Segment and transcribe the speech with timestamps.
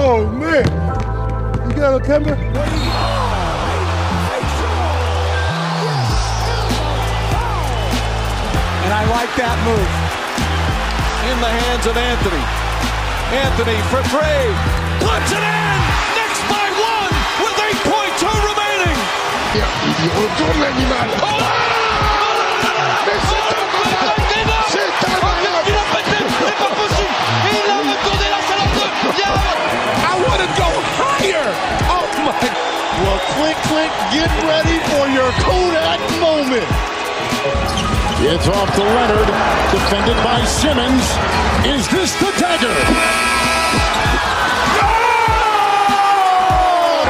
[0.00, 0.62] Oh man!
[1.66, 2.38] You got a camera?
[8.78, 9.90] And I like that move.
[11.26, 12.44] In the hands of Anthony.
[13.42, 14.54] Anthony for three.
[15.02, 15.78] Puts it in!
[16.14, 17.10] Knicks by one
[17.42, 18.22] with 8.2
[18.54, 18.98] remaining.
[19.58, 21.10] Il retourne l'animal.
[21.26, 21.42] Oh!
[23.04, 23.58] Mais c'est un
[29.12, 29.16] salle en deux.
[29.16, 29.58] Il y a
[30.08, 31.46] I want to go higher!
[31.88, 32.32] Oh my!
[33.02, 36.66] Well, Clint Clint, get ready for your Kodak moment!
[38.20, 39.28] It's off to Leonard,
[39.70, 41.04] defended by Simmons.
[41.64, 42.74] Is this the dagger?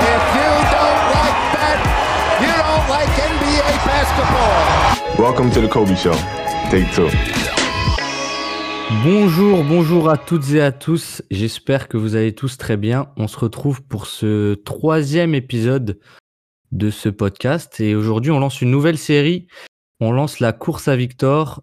[0.05, 1.79] If you don't like that,
[2.41, 5.19] you don't like NBA basketball.
[5.19, 6.15] Welcome to the Kobe Show.
[6.71, 7.58] Take two.
[8.91, 11.23] Bonjour, bonjour à toutes et à tous.
[11.31, 13.13] J'espère que vous allez tous très bien.
[13.19, 16.01] On se retrouve pour ce troisième épisode
[16.73, 19.47] de ce podcast et aujourd'hui on lance une nouvelle série.
[20.01, 21.63] On lance la course à Victor.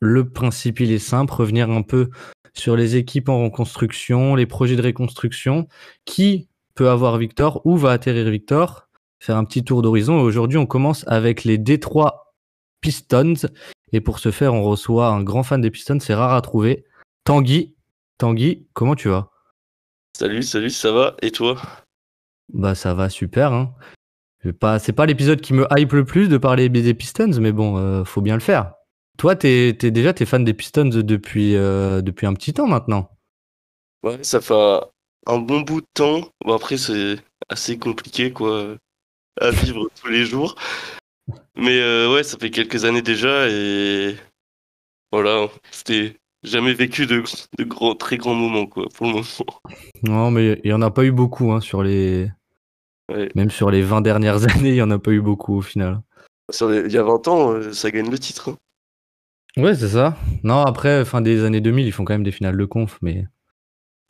[0.00, 2.10] Le principe il est simple, revenir un peu
[2.54, 5.68] sur les équipes en reconstruction, les projets de reconstruction,
[6.04, 8.88] qui peut avoir Victor, où va atterrir Victor,
[9.20, 10.18] faire un petit tour d'horizon.
[10.18, 12.23] Et aujourd'hui on commence avec les Détroit
[12.84, 13.48] Pistons.
[13.92, 16.84] Et pour ce faire, on reçoit un grand fan des Pistons, c'est rare à trouver.
[17.24, 17.74] Tanguy.
[18.18, 19.30] Tanguy, comment tu vas?
[20.14, 21.16] Salut, salut, ça va?
[21.22, 21.56] Et toi?
[22.52, 23.54] Bah ça va super.
[23.54, 23.74] Hein.
[24.60, 27.78] Pas, c'est pas l'épisode qui me hype le plus de parler des Pistons, mais bon,
[27.78, 28.74] euh, faut bien le faire.
[29.16, 33.08] Toi, t'es, déjà t'es fan des Pistons depuis, euh, depuis un petit temps maintenant.
[34.02, 34.82] Ouais, ça fait un,
[35.26, 36.28] un bon bout de temps.
[36.44, 37.16] Bon, après, c'est
[37.48, 38.76] assez compliqué, quoi,
[39.40, 40.56] à vivre tous les jours.
[41.56, 44.16] Mais euh, ouais, ça fait quelques années déjà et
[45.12, 47.22] voilà, c'était jamais vécu de,
[47.58, 49.24] de grands, très grands moments, quoi, pour le moment.
[50.02, 52.30] Non, mais il y en a pas eu beaucoup hein, sur les,
[53.10, 53.30] Ouais.
[53.34, 56.00] même sur les 20 dernières années, il y en a pas eu beaucoup au final.
[56.50, 58.50] Sur les- il y a 20 ans, euh, ça gagne le titre.
[58.50, 58.56] hein.
[59.62, 60.16] Ouais, c'est ça.
[60.42, 63.24] Non, après, fin des années 2000, ils font quand même des finales de conf, mais.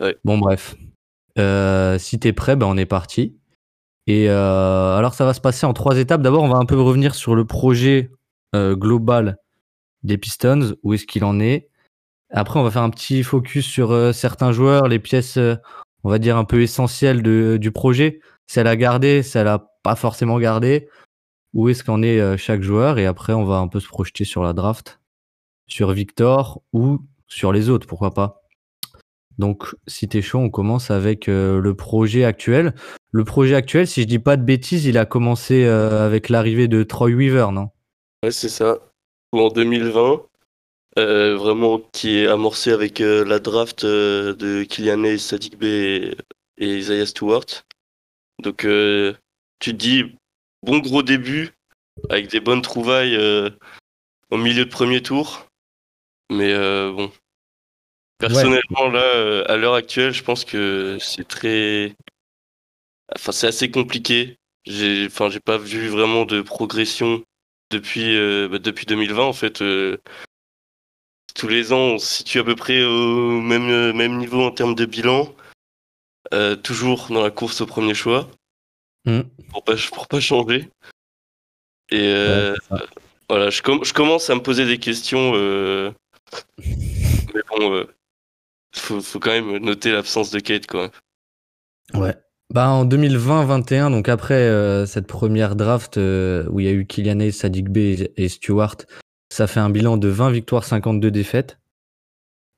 [0.01, 0.17] Ouais.
[0.25, 0.75] Bon, bref.
[1.39, 3.37] Euh, si t'es prêt, ben, on est parti.
[4.07, 6.23] Et euh, alors, ça va se passer en trois étapes.
[6.23, 8.11] D'abord, on va un peu revenir sur le projet
[8.55, 9.39] euh, global
[10.03, 11.69] des Pistons, où est-ce qu'il en est.
[12.31, 15.57] Après, on va faire un petit focus sur euh, certains joueurs, les pièces, euh,
[16.03, 18.21] on va dire, un peu essentielles du projet.
[18.47, 20.89] Celle à garder, celle à pas forcément garder.
[21.55, 22.99] Où est-ce qu'en est chaque joueur?
[22.99, 24.99] Et après, on va un peu se projeter sur la draft
[25.67, 28.44] sur Victor ou sur les autres, pourquoi pas.
[29.39, 32.75] Donc, si t'es chaud, on commence avec euh, le projet actuel.
[33.11, 36.69] Le projet actuel, si je dis pas de bêtises, il a commencé euh, avec l'arrivée
[36.69, 37.71] de Troy Weaver, non?
[38.23, 38.79] Ouais, c'est ça.
[39.33, 40.23] Ou en 2020,
[40.99, 46.15] euh, vraiment qui est amorcé avec la draft de Kylian Hayes, Sadiq Bey
[46.59, 47.47] et, et Isaiah Stewart.
[48.43, 48.67] Donc
[49.61, 50.05] tu te dis
[50.63, 51.51] bon gros début
[52.11, 53.19] avec des bonnes trouvailles
[54.31, 55.49] au milieu de premier tour.
[56.31, 56.55] Mais
[56.93, 57.11] bon,
[58.19, 61.95] personnellement là, euh, à l'heure actuelle, je pense que c'est très,
[63.15, 64.37] enfin c'est assez compliqué.
[64.67, 67.23] J'ai, enfin j'ai pas vu vraiment de progression
[67.71, 69.99] depuis, euh, bah, depuis 2020, en fait, euh,
[71.35, 74.75] tous les ans, on se situe à peu près au même, même niveau en termes
[74.75, 75.35] de bilan.
[76.33, 78.29] Euh, toujours dans la course au premier choix,
[79.05, 79.21] Hmm.
[79.51, 80.71] pour pas, pour pas changer.
[81.91, 82.55] Et Ouais,
[83.29, 85.33] voilà, je, com- je commence à me poser des questions.
[87.35, 87.85] mais bon, euh,
[88.81, 90.91] faut, quand même noter l'absence de Kate, quoi.
[91.95, 92.15] Ouais.
[92.53, 96.87] Bah, en 2020-21, donc après euh, cette première draft euh, où il y a eu
[96.87, 98.77] Kylian Hayes, Bey et Stewart,
[99.31, 101.59] ça fait un bilan de 20 victoires, 52 défaites.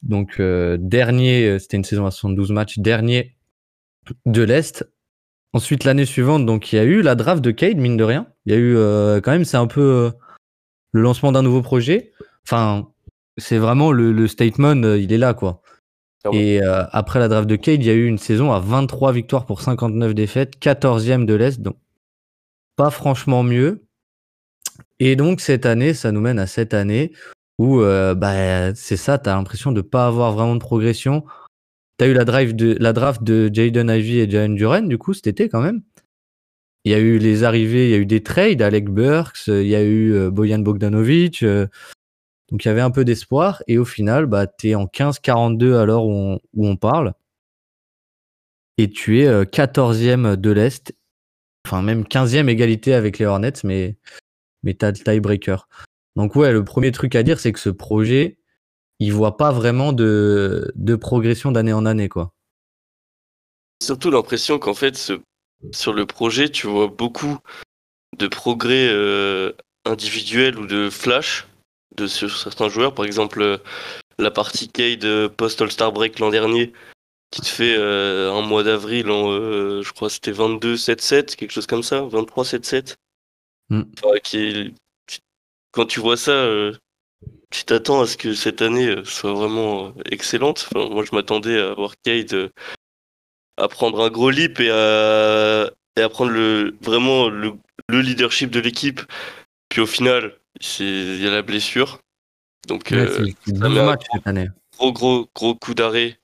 [0.03, 3.37] Donc, euh, dernier, c'était une saison à 72 matchs, dernier
[4.27, 4.87] de l'Est.
[5.53, 8.27] Ensuite, l'année suivante, donc il y a eu la draft de Cade, mine de rien.
[8.44, 8.75] Il y a eu
[9.22, 10.12] quand même, c'est un peu
[10.93, 12.12] le lancement d'un nouveau projet.
[12.47, 12.88] Enfin,
[13.38, 15.62] c'est vraiment le, statement, il est là, quoi.
[16.31, 16.39] Clairement.
[16.39, 19.12] Et euh, après la draft de Cade, il y a eu une saison à 23
[19.12, 21.77] victoires pour 59 défaites, 14e de l'Est, donc
[22.77, 23.83] pas franchement mieux.
[24.98, 27.12] Et donc cette année, ça nous mène à cette année
[27.59, 31.24] où euh, bah, c'est ça, tu as l'impression de pas avoir vraiment de progression.
[31.98, 34.98] Tu as eu la, drive de, la draft de Jaden Ivey et Jalen Duren, du
[34.98, 35.83] coup, cet été quand même.
[36.84, 39.62] Il y a eu les arrivées, il y a eu des trades, Alec Burks, euh,
[39.62, 41.45] il y a eu euh, Bojan Bogdanovic.
[42.51, 43.63] Donc il y avait un peu d'espoir.
[43.66, 47.15] Et au final, bah, tu es en 15-42 à l'heure où on, parle.
[48.78, 50.95] Et tu es euh, 14e de l'Est.
[51.66, 53.97] Enfin, même 15e égalité avec les Hornets, mais,
[54.63, 55.69] mais tu as le tiebreaker.
[56.15, 58.39] Donc ouais, le premier truc à dire, c'est que ce projet,
[59.01, 62.33] il voit pas vraiment de, de progression d'année en année, quoi.
[63.83, 65.13] surtout l'impression qu'en fait,
[65.72, 67.39] sur le projet, tu vois beaucoup
[68.16, 69.53] de progrès euh,
[69.84, 71.47] individuels ou de flash
[71.97, 72.95] de sur certains joueurs.
[72.95, 73.59] Par exemple, euh,
[74.19, 76.72] la partie Cade euh, post All-Star Break l'an dernier,
[77.31, 81.51] qui te fait euh, un mois d'avril en, euh, je crois, que c'était 22-7-7, quelque
[81.53, 82.97] chose comme ça, 23-7-7.
[83.71, 83.83] Mm.
[84.03, 84.75] Enfin, qui est-
[85.72, 86.72] Quand tu vois ça, euh,
[87.51, 90.66] tu t'attends à ce que cette année soit vraiment excellente.
[90.72, 92.51] Enfin, moi, je m'attendais à voir Cade
[93.59, 97.53] à prendre un gros leap et à, et à prendre le, vraiment le,
[97.89, 99.01] le leadership de l'équipe.
[99.69, 100.39] Puis au final,
[100.80, 102.00] il y a la blessure.
[102.66, 104.48] Donc, Ouais, euh, c'est c'est ça 12 met un matchs cette année.
[104.78, 106.18] gros, gros, gros coup d'arrêt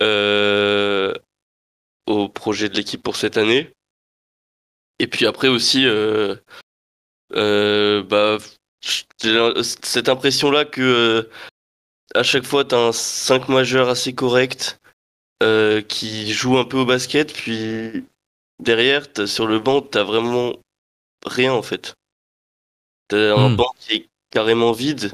[0.00, 1.14] euh,
[2.06, 3.72] au projet de l'équipe pour cette année.
[4.98, 6.36] Et puis après aussi, euh,
[7.32, 8.38] bah,
[8.80, 11.28] cette impression-là que
[12.14, 14.78] à chaque fois, tu as un 5 majeur assez correct
[15.88, 18.04] qui joue un peu au basket, puis
[18.60, 20.54] derrière, sur le banc, tu vraiment
[21.26, 21.94] rien en fait.
[23.12, 23.56] Un Hmm.
[23.56, 25.12] banc qui est carrément vide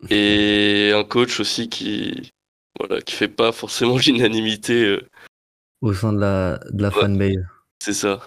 [0.10, 2.30] et un coach aussi qui
[2.78, 5.06] voilà qui fait pas forcément l'unanimité euh,
[5.82, 7.00] au sein de la, de la Ouais.
[7.00, 7.44] fanbase.
[7.82, 8.20] c'est ça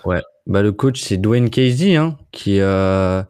[0.47, 3.21] Bah, le coach, c'est Dwayne Casey, hein, qui, euh,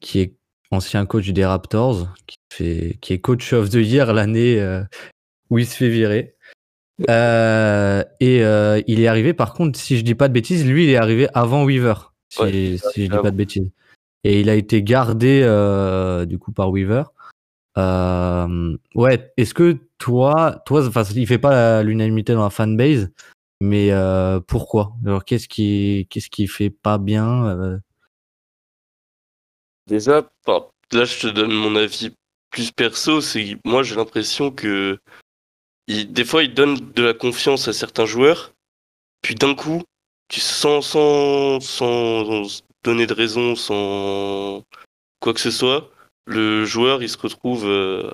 [0.00, 0.34] qui est
[0.70, 4.82] ancien coach des Raptors, qui, fait, qui est coach of the year l'année euh,
[5.50, 6.34] où il se fait virer.
[6.98, 7.04] Et
[8.86, 11.28] il est arrivé, par contre, si je dis pas de bêtises, lui, il est arrivé
[11.34, 11.94] avant Weaver,
[12.28, 13.70] si, Ouais, si je dis pas de bêtises.
[14.24, 17.04] Et il a été gardé, euh, du coup, par Weaver.
[17.76, 23.10] Euh, ouais, est-ce que toi, toi, enfin, il fait pas l'unanimité dans la fanbase,
[23.60, 24.94] mais euh, pourquoi?
[25.06, 27.80] Alors, qu'est-ce qui, qu'est-ce qui fait pas bien
[29.88, 30.30] déjà
[30.92, 32.12] là je te donne mon avis
[32.50, 35.00] plus perso c'est moi j'ai l'impression que
[35.88, 38.52] des fois il donne de la confiance à certains joueurs
[39.22, 39.82] puis d'un coup
[40.28, 44.64] tu sans sans sans donner de raison sans
[45.20, 45.90] quoi que ce soit
[46.26, 48.10] le joueur il se retrouve euh,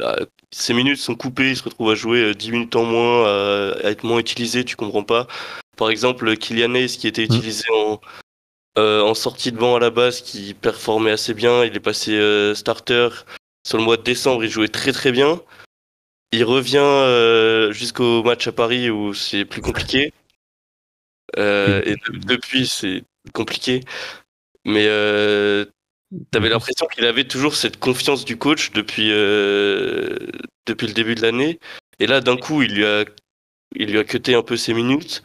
[0.00, 0.16] à-
[0.50, 3.72] ses minutes sont coupées il se retrouve à jouer euh, 10 minutes en moins à,
[3.84, 5.26] à être moins utilisé tu comprends pas
[5.76, 8.00] par exemple Kylian Hayes qui était utilisé en
[8.78, 11.64] euh, en sortie de banc à la base qui performait assez bien.
[11.64, 13.08] Il est passé euh, starter
[13.66, 14.44] sur le mois de décembre.
[14.44, 15.40] Il jouait très très bien.
[16.30, 20.12] Il revient euh, jusqu'au match à Paris où c'est plus compliqué.
[21.38, 23.02] Euh, et de- depuis, c'est
[23.32, 23.80] compliqué.
[24.64, 25.64] Mais euh,
[26.30, 30.16] t'avais l'impression qu'il avait toujours cette confiance du coach depuis, euh,
[30.66, 31.58] depuis le début de l'année.
[31.98, 33.04] Et là, d'un coup, il lui a,
[33.74, 35.22] il lui a cuté un peu ses minutes.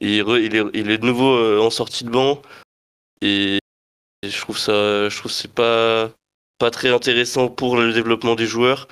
[0.00, 2.42] Et il, re- il est, il est de nouveau euh, en sortie de banc.
[3.22, 3.58] Et,
[4.22, 6.10] et je trouve ça, je trouve c'est pas,
[6.58, 8.88] pas très intéressant pour le développement des joueurs.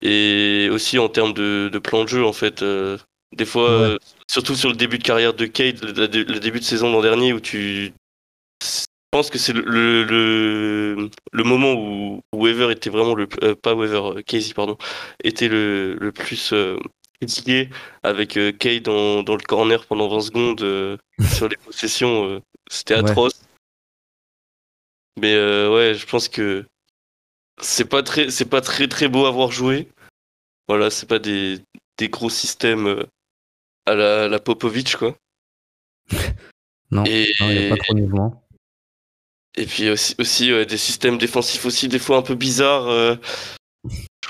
[0.00, 2.62] Et aussi en termes de, de plan de jeu, en fait.
[2.62, 2.96] euh,
[3.32, 3.98] des fois, Ouais.
[4.30, 6.06] Surtout sur le début de carrière de Cade, le,
[6.38, 7.92] début de saison l'an dernier, où tu.
[8.62, 9.62] Je pense que c'est le,
[10.04, 13.26] le, le, moment où, où Weaver était vraiment le.
[13.42, 14.76] euh, pas Weaver, euh, Casey, pardon.
[15.24, 16.76] Était le, le plus euh,
[17.20, 17.70] critiqué
[18.02, 20.96] avec euh, Cade dans, dans le corner pendant 20 secondes euh,
[21.34, 22.26] sur les possessions.
[22.28, 22.40] euh,
[22.70, 23.10] C'était Ouais.
[23.10, 23.40] atroce.
[25.18, 26.64] Mais euh, ouais, je pense que
[27.60, 29.88] c'est pas très, c'est pas très très beau à voir jouer.
[30.68, 31.60] Voilà, c'est pas des,
[31.96, 33.02] des gros systèmes euh,
[33.90, 35.16] à la, la Popovic quoi.
[36.90, 38.42] Non, il n'y a pas trop de mouvement.
[39.56, 42.88] et puis aussi, aussi ouais, des systèmes défensifs aussi des fois un peu bizarres.
[42.88, 43.16] euh.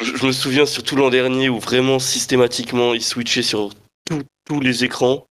[0.01, 3.71] Je, je me souviens surtout l'an dernier où vraiment systématiquement ils switchaient sur
[4.07, 5.25] tous- tous les écrans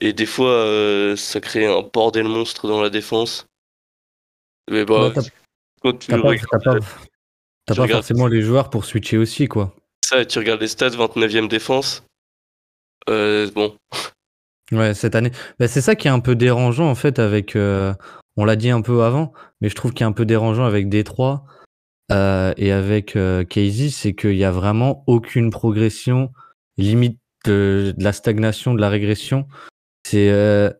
[0.00, 3.46] et des fois euh, ça créait un bordel monstre dans la défense.
[4.70, 5.14] Mais bah, Ouais,
[5.82, 9.74] quand tu regardes- t'as pas, pas forcément les joueurs pour switcher aussi, quoi.
[10.04, 12.04] ça tu regardes les stats 29e défense.
[13.08, 13.74] Euh, bon,
[14.72, 15.30] Ouais, cette année.
[15.58, 17.56] Bah, c'est ça qui est un peu dérangeant, en fait, avec.
[17.56, 17.94] euh,
[18.38, 20.88] on l'a dit un peu avant, mais je trouve qu'il est un peu dérangeant avec
[20.88, 21.44] Détroit
[22.12, 26.32] euh, et avec euh, Casey, c'est qu'il n'y a vraiment aucune progression,
[26.76, 29.48] limite de, la stagnation, de la régression.
[30.06, 30.70] C'est euh,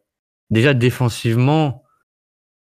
[0.50, 1.82] déjà défensivement.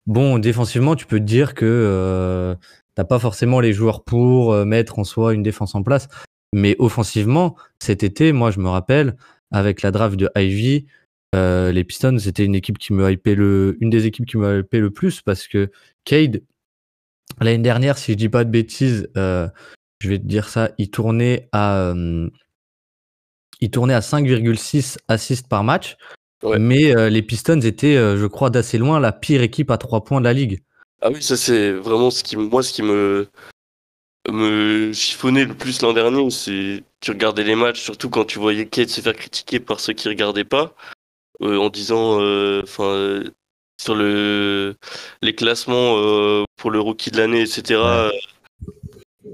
[0.06, 2.56] Bon, défensivement, tu peux te dire que
[2.94, 6.06] t'as pas forcément les joueurs pour mettre en soi une défense en place.
[6.52, 9.16] Mais offensivement, cet été, moi, je me rappelle,
[9.50, 10.86] avec la draft de Ivy,
[11.34, 14.60] euh, les Pistons, c'était une équipe qui me hypait le, une des équipes qui me
[14.60, 15.70] hypait le plus parce que
[16.04, 16.42] Cade,
[17.40, 19.48] l'année dernière, si je dis pas de bêtises, euh,
[20.00, 22.28] je vais te dire ça, il tournait à, euh,
[23.60, 25.96] il tournait à 5,6 assists par match.
[26.42, 26.58] Ouais.
[26.58, 30.26] Mais les Pistons étaient, je crois, d'assez loin la pire équipe à 3 points de
[30.26, 30.62] la ligue.
[31.00, 33.26] ah oui, ça c'est vraiment ce qui, moi, ce qui me,
[34.28, 38.66] me chiffonnait le plus l'an dernier, c'est tu regardais les matchs, surtout quand tu voyais
[38.66, 40.74] Kate se faire critiquer par ceux qui regardaient pas,
[41.42, 43.24] euh, en disant, euh, enfin, euh,
[43.80, 44.76] sur le
[45.22, 47.80] les classements euh, pour le rookie de l'année, etc.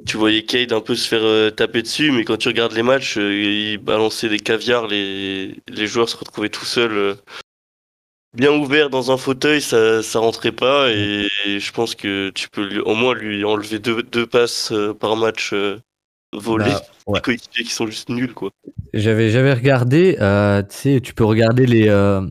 [0.07, 3.19] Tu voyais Cade un peu se faire taper dessus, mais quand tu regardes les matchs,
[3.19, 3.33] euh,
[3.75, 7.15] il balançait des caviars, les, les joueurs se retrouvaient tout seuls, euh,
[8.35, 12.49] bien ouverts dans un fauteuil, ça, ça rentrait pas, et, et je pense que tu
[12.49, 15.79] peux lui, au moins lui enlever deux, deux passes euh, par match euh,
[16.33, 17.21] volées, Bah, ouais.
[17.21, 18.51] coéquipiers qui sont juste nuls, quoi.
[18.95, 22.23] J'avais j'avais regardé, euh, tu sais, tu peux regarder les euh,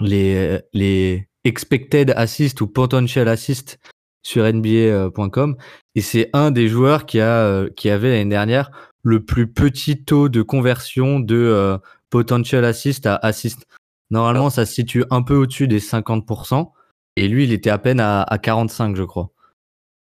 [0.00, 3.78] les les expected assist ou potential assist
[4.22, 5.56] sur NBA.com
[5.94, 8.70] et c'est un des joueurs qui a qui avait l'année dernière
[9.02, 11.78] le plus petit taux de conversion de
[12.10, 13.66] potential assist à assist.
[14.10, 16.70] Normalement, ça se situe un peu au-dessus des 50%
[17.16, 19.32] et lui, il était à peine à, à 45, je crois.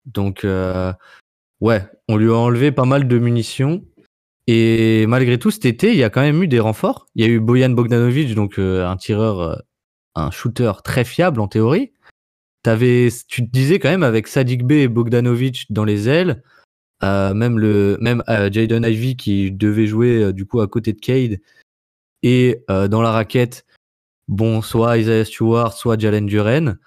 [0.06, 0.92] Donc euh,
[1.62, 3.86] ouais, on lui a enlevé pas mal de munitions.
[4.48, 7.08] Et malgré tout, cet été, il y a quand même eu des renforts.
[7.16, 9.56] Il y a eu Bojan Bogdanovic, donc euh, un tireur, euh,
[10.16, 11.94] un shooter très fiable en théorie.
[12.64, 16.44] T'avais, tu te disais quand même avec Sadik Bey et Bogdanovic dans les ailes,
[17.02, 21.42] même le, même Jaden Ivey qui devait jouer du coup à côté de Cade
[22.22, 23.66] et dans la raquette,
[24.28, 26.78] bon, soit Isaiah Stewart, soit Jalen Duren,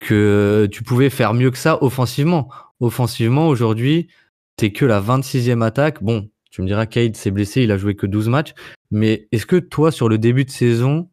[0.00, 2.50] que tu pouvais faire mieux que ça offensivement.
[2.80, 4.08] Offensivement, aujourd'hui,
[4.56, 6.02] t'es que la 26e attaque.
[6.02, 8.54] Bon, tu me diras, Cade s'est blessé, il a joué que 12 matchs.
[8.90, 11.08] Mais est-ce que toi, sur le début de saison,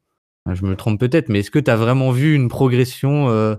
[0.52, 3.56] je me trompe peut-être, mais est-ce que tu as vraiment vu une progression euh,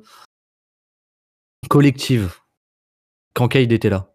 [1.69, 2.35] collective
[3.35, 4.13] quand Cade était là?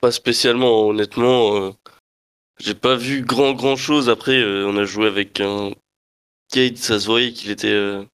[0.00, 1.56] Pas spécialement, honnêtement.
[1.56, 1.70] euh,
[2.60, 4.08] j'ai pas vu grand grand chose.
[4.08, 5.70] Après, euh, on a joué avec un
[6.52, 8.04] Cade, ça se voyait qu'il était euh,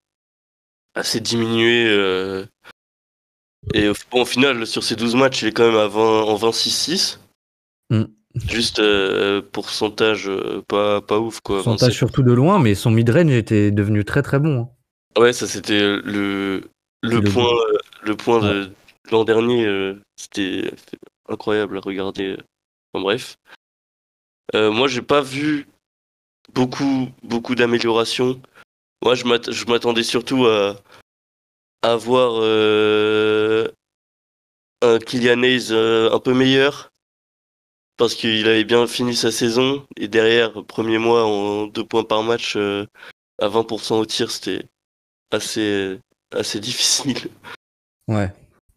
[0.95, 1.87] assez diminué.
[1.89, 2.45] euh,
[3.75, 6.23] et au- bon, au final, sur ces 12 matchs, il est quand même à 20,
[6.23, 7.19] en 26-6.
[7.91, 8.05] Mm.
[8.49, 8.81] Juste
[9.53, 10.31] pourcentage
[10.69, 11.63] pas, pas ouf, quoi.
[11.63, 11.89] Son 27.
[11.89, 14.61] tâche surtout de loin, mais son mid-range était devenu très très bon.
[14.61, 15.21] hein.
[15.21, 16.63] Ouais, ça c'était le,
[17.03, 17.51] le point,
[18.03, 18.71] le point de, de
[19.11, 19.95] l'an dernier.
[20.17, 20.71] c'était
[21.29, 22.37] incroyable à regarder.
[22.93, 23.37] Enfin, bref.
[24.55, 25.67] Euh, moi, j'ai pas vu
[26.55, 28.41] beaucoup, beaucoup d'améliorations.
[29.03, 30.77] Moi, je m'att- je m'attendais surtout à,
[31.83, 33.69] à voir euh,
[34.83, 36.91] un Kylian Hayes euh, un peu meilleur.
[37.97, 39.85] Parce qu'il avait bien fini sa saison.
[39.97, 42.87] Et derrière, premier mois en deux points par match, euh,
[43.41, 44.63] à 20% au tir, c'était
[45.33, 45.99] assez,
[46.33, 47.29] assez difficile.
[48.07, 48.33] Ouais.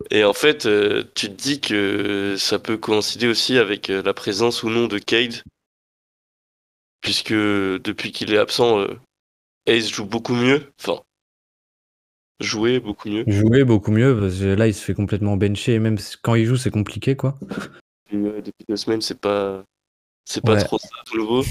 [0.10, 4.64] Et en fait, euh, tu te dis que ça peut coïncider aussi avec la présence
[4.64, 5.44] ou non de Cade.
[7.02, 9.00] Puisque depuis qu'il est absent, euh,
[9.66, 10.72] Ace joue beaucoup mieux.
[10.80, 11.02] Enfin,
[12.40, 13.24] jouer beaucoup mieux.
[13.28, 15.74] Jouer beaucoup mieux, parce que là, il se fait complètement bencher.
[15.74, 17.38] Et même quand il joue, c'est compliqué, quoi.
[18.12, 19.64] Et, euh, depuis deux semaines, c'est pas,
[20.26, 20.64] c'est pas Ouais.
[20.64, 21.44] trop ça de nouveau.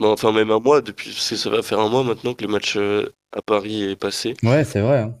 [0.00, 2.42] Mais enfin, même un mois, depuis, parce que ça va faire un mois maintenant que
[2.44, 4.34] le match euh, à Paris est passé.
[4.42, 4.98] Ouais, c'est vrai.
[4.98, 5.14] hein.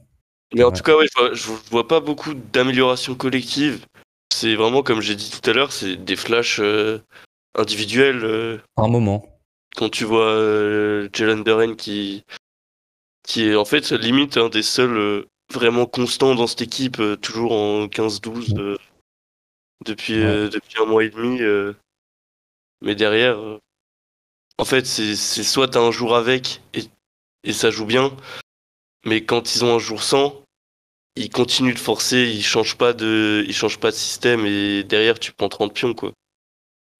[0.54, 0.76] Mais en Ouais.
[0.76, 3.86] tout cas, ouais, je, vois, je vois pas beaucoup d'amélioration collective.
[4.32, 6.98] C'est vraiment, comme j'ai dit tout à l'heure, c'est des flashs euh,
[7.54, 8.24] individuels.
[8.24, 9.24] euh, Un moment.
[9.76, 12.24] quand tu vois euh, Jalen Duren qui,
[13.22, 17.16] qui est en fait limite un des seuls euh, vraiment constants dans cette équipe, euh,
[17.16, 18.78] toujours en 15-12 euh,
[19.84, 21.40] depuis, euh, depuis un mois et demi.
[21.40, 21.74] euh.
[22.80, 23.58] mais derrière, euh,
[24.58, 26.82] en fait, c'est c'est soit t'as un jour avec et,
[27.44, 28.16] et ça joue bien,
[29.04, 30.42] mais quand ils ont un jour sans,
[31.16, 35.18] ils continuent de forcer, ils changent pas de, ils changent pas de système et derrière
[35.18, 36.12] tu prends 30 pions quoi.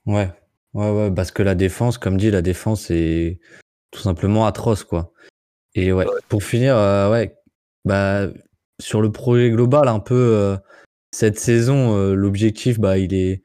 [0.06, 0.30] Ouais.
[0.74, 3.40] Ouais, ouais, parce que la défense, comme dit, la défense est
[3.90, 5.12] tout simplement atroce, quoi.
[5.74, 7.36] Et ouais, pour finir, euh, ouais,
[7.84, 8.28] bah,
[8.80, 10.56] sur le projet global, un peu, euh,
[11.14, 13.42] cette saison, euh, l'objectif, bah, il est,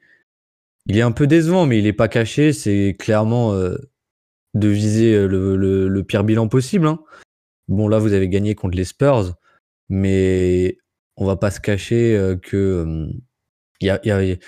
[0.86, 2.52] il est un peu décevant, mais il est pas caché.
[2.54, 3.52] C'est clairement
[4.54, 6.86] de viser le, le, le pire bilan possible.
[6.86, 7.00] hein.
[7.68, 9.34] Bon, là, vous avez gagné contre les Spurs,
[9.90, 10.78] mais
[11.16, 13.08] on va pas se cacher que
[13.80, 14.38] il y a, il y a- il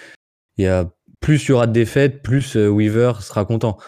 [0.65, 3.79] y a plus il y aura de défaites, plus euh, Weaver sera content.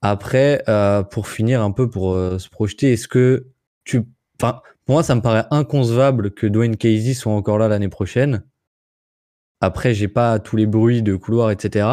[0.00, 3.48] Après, euh, pour finir un peu pour euh, se projeter, est-ce que
[3.84, 4.04] tu,
[4.40, 8.44] enfin, pour moi, ça me paraît inconcevable que Dwayne Casey soit encore là l'année prochaine.
[9.60, 11.88] Après, j'ai pas tous les bruits de couloir, etc.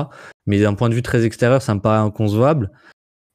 [0.45, 2.71] Mais d'un point de vue très extérieur, ça me paraît inconcevable.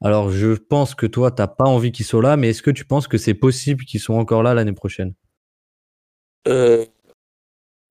[0.02, 2.84] Alors, je pense que toi, t'as pas envie qu'ils soient là, mais est-ce que tu
[2.84, 5.14] penses que c'est possible qu'ils soient encore là l'année prochaine?
[6.48, 6.86] Euh,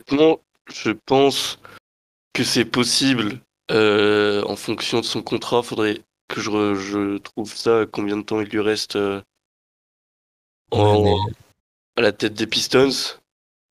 [0.10, 1.60] je pense
[2.34, 5.64] que c'est possible euh, en fonction de son contrat.
[5.64, 9.22] Faudrait que je, re- je trouve ça, combien de temps il lui reste euh,
[10.72, 11.18] en-
[11.96, 12.90] à la tête des Pistons.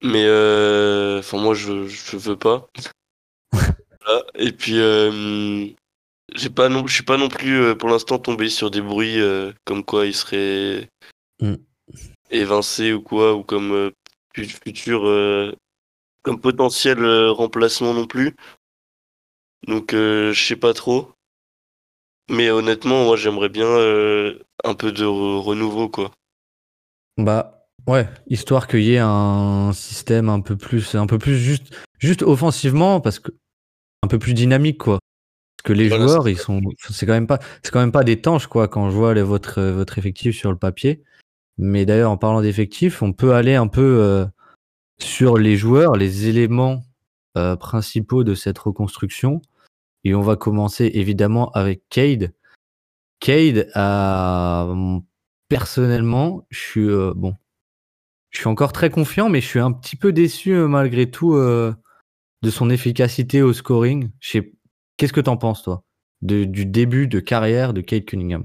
[0.03, 2.69] Mais euh, enfin moi je je veux pas.
[4.07, 4.25] Voilà.
[4.37, 5.67] Et puis euh,
[6.35, 9.21] j'ai pas non je suis pas non plus euh, pour l'instant tombé sur des bruits
[9.21, 10.89] euh, comme quoi il serait
[11.41, 11.55] Mm.
[12.31, 13.91] évincé ou quoi ou comme euh,
[14.35, 15.53] fu- futur euh,
[16.23, 18.35] comme potentiel euh, remplacement non plus.
[19.67, 21.13] Donc euh, je sais pas trop.
[22.31, 26.11] Mais honnêtement moi j'aimerais bien euh, un peu de re- renouveau quoi.
[27.17, 31.75] Bah ouais, histoire qu'il y ait un système un peu plus, un peu plus juste,
[31.99, 33.33] juste offensivement, parce que
[34.03, 34.99] un peu plus dynamique quoi.
[35.59, 36.61] Parce que les Voilà, joueurs, c'est ils sont,
[36.91, 39.23] c'est quand même pas, c'est quand même pas des tanches quoi quand je vois les-
[39.23, 41.05] votre euh, votre effectif sur le papier.
[41.59, 44.27] Mais d'ailleurs, en parlant d'effectifs, on peut aller un peu euh,
[45.01, 46.83] sur les joueurs, les éléments
[47.39, 49.41] euh, principaux de cette reconstruction.
[50.05, 52.33] Et on va commencer évidemment avec Cade.
[53.21, 54.69] Cade, a
[55.49, 57.35] personnellement, je suis euh, bon,
[58.31, 61.35] je suis encore très confiant, mais je suis un petit peu déçu euh, malgré tout
[61.37, 64.11] de son efficacité au scoring.
[64.97, 65.85] Qu'est-ce que t'en penses toi
[66.21, 68.45] du début de carrière de Cade Cunningham?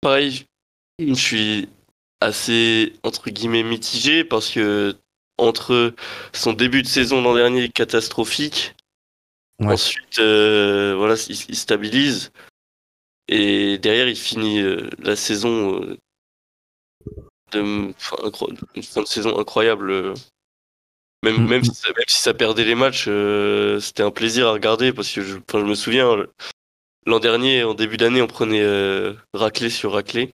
[0.00, 0.46] Pareil,
[0.98, 1.68] je suis
[2.20, 4.96] assez entre guillemets mitigé parce que
[5.40, 5.94] entre
[6.32, 8.74] son début de saison l'an dernier catastrophique,
[9.58, 9.74] Ouais.
[9.74, 12.32] ensuite euh, voilà il, il stabilise
[13.28, 15.96] et derrière il finit euh, la saison euh,
[17.52, 20.14] de enfin, incro- une fin de saison incroyable.
[21.22, 21.64] Même, Mm, même, mm.
[21.64, 23.08] si ça, même si ça perdait les matchs,
[23.84, 26.16] c'était un plaisir à regarder parce que je, je me souviens,
[27.04, 28.64] l'an dernier, en début d'année, on prenait
[29.34, 30.30] raclée sur raclée.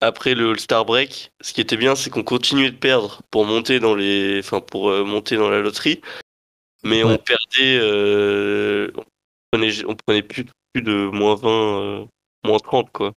[0.00, 3.80] Après le All-Star Break, ce qui était bien, c'est qu'on continuait de perdre pour monter
[3.80, 6.00] dans les, enfin pour euh, monter dans la loterie,
[6.84, 9.04] mais on perdait, euh, on
[9.50, 12.04] prenait, on prenait plus, plus de moins 20, euh,
[12.44, 13.12] moins 30 quoi.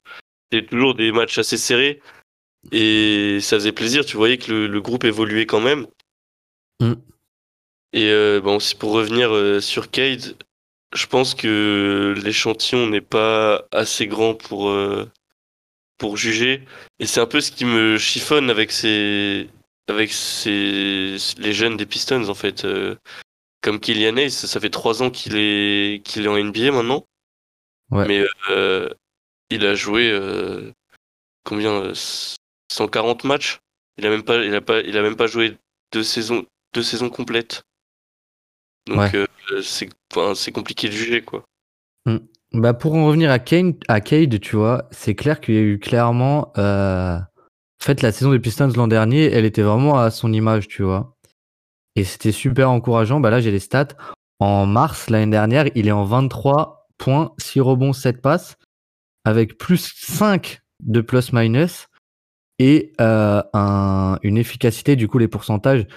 [0.51, 2.01] C'était toujours des matchs assez serrés
[2.71, 4.03] et ça faisait plaisir.
[4.03, 5.85] Tu voyais que le, le groupe évoluait quand même.
[6.79, 6.93] Mm.
[7.93, 10.35] Et bon, aussi pour revenir sur Cade,
[10.93, 14.72] je pense que l'échantillon n'est pas assez grand pour
[16.01, 16.66] pour juger.
[16.98, 19.48] Et c'est un peu ce qui me chiffonne avec ces
[19.87, 22.66] avec ces les jeunes des Pistons en fait.
[22.66, 22.96] Euh,
[23.61, 27.05] comme Kylian Hayes, ça, fait trois ans qu'il est qu'il est en NBA maintenant.
[27.92, 28.07] Ouais.
[28.07, 28.90] Mais euh,
[29.51, 30.72] il a joué euh,
[31.44, 31.94] combien euh,
[32.74, 33.59] 140 matchs.
[34.00, 35.55] Il a même pas il a pas il a même pas joué
[35.94, 37.61] deux saisons deux saisons complètes.
[38.87, 39.27] Donc Ouais.
[39.61, 41.44] c'est enfin, c'est compliqué de juger quoi.
[42.53, 45.61] Bah pour en revenir à Kane, à Cade, tu vois, c'est clair qu'il y a
[45.61, 46.51] eu clairement.
[46.57, 50.68] euh, En fait, la saison des Pistons l'an dernier, elle était vraiment à son image,
[50.68, 51.16] tu vois.
[51.96, 53.20] Et c'était super encourageant.
[53.20, 53.90] Bah là, j'ai les stats.
[54.40, 58.55] En mars l'année dernière, il est en 23 points, 6 rebonds, 7 passes,
[59.25, 61.87] avec plus 5 de plus-minus
[62.59, 65.87] et euh, un- une efficacité, du coup, les pourcentages,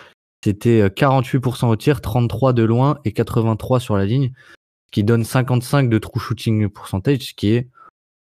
[0.44, 4.32] c'était euh, 48% au tir, 33 de loin et 83 sur la ligne,
[4.94, 7.68] qui donne 55 de true shooting percentage, ce qui est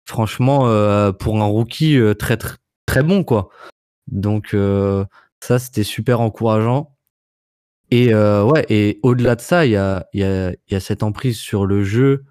[0.08, 2.56] franchement euh, pour un rookie euh, très, très
[2.86, 3.50] très bon quoi.
[4.10, 5.04] Donc euh,
[5.42, 6.96] ça c'était super encourageant.
[7.92, 10.80] Et ouais et au-delà de ça il y a il y a il y a
[10.80, 12.24] cette emprise sur le jeu.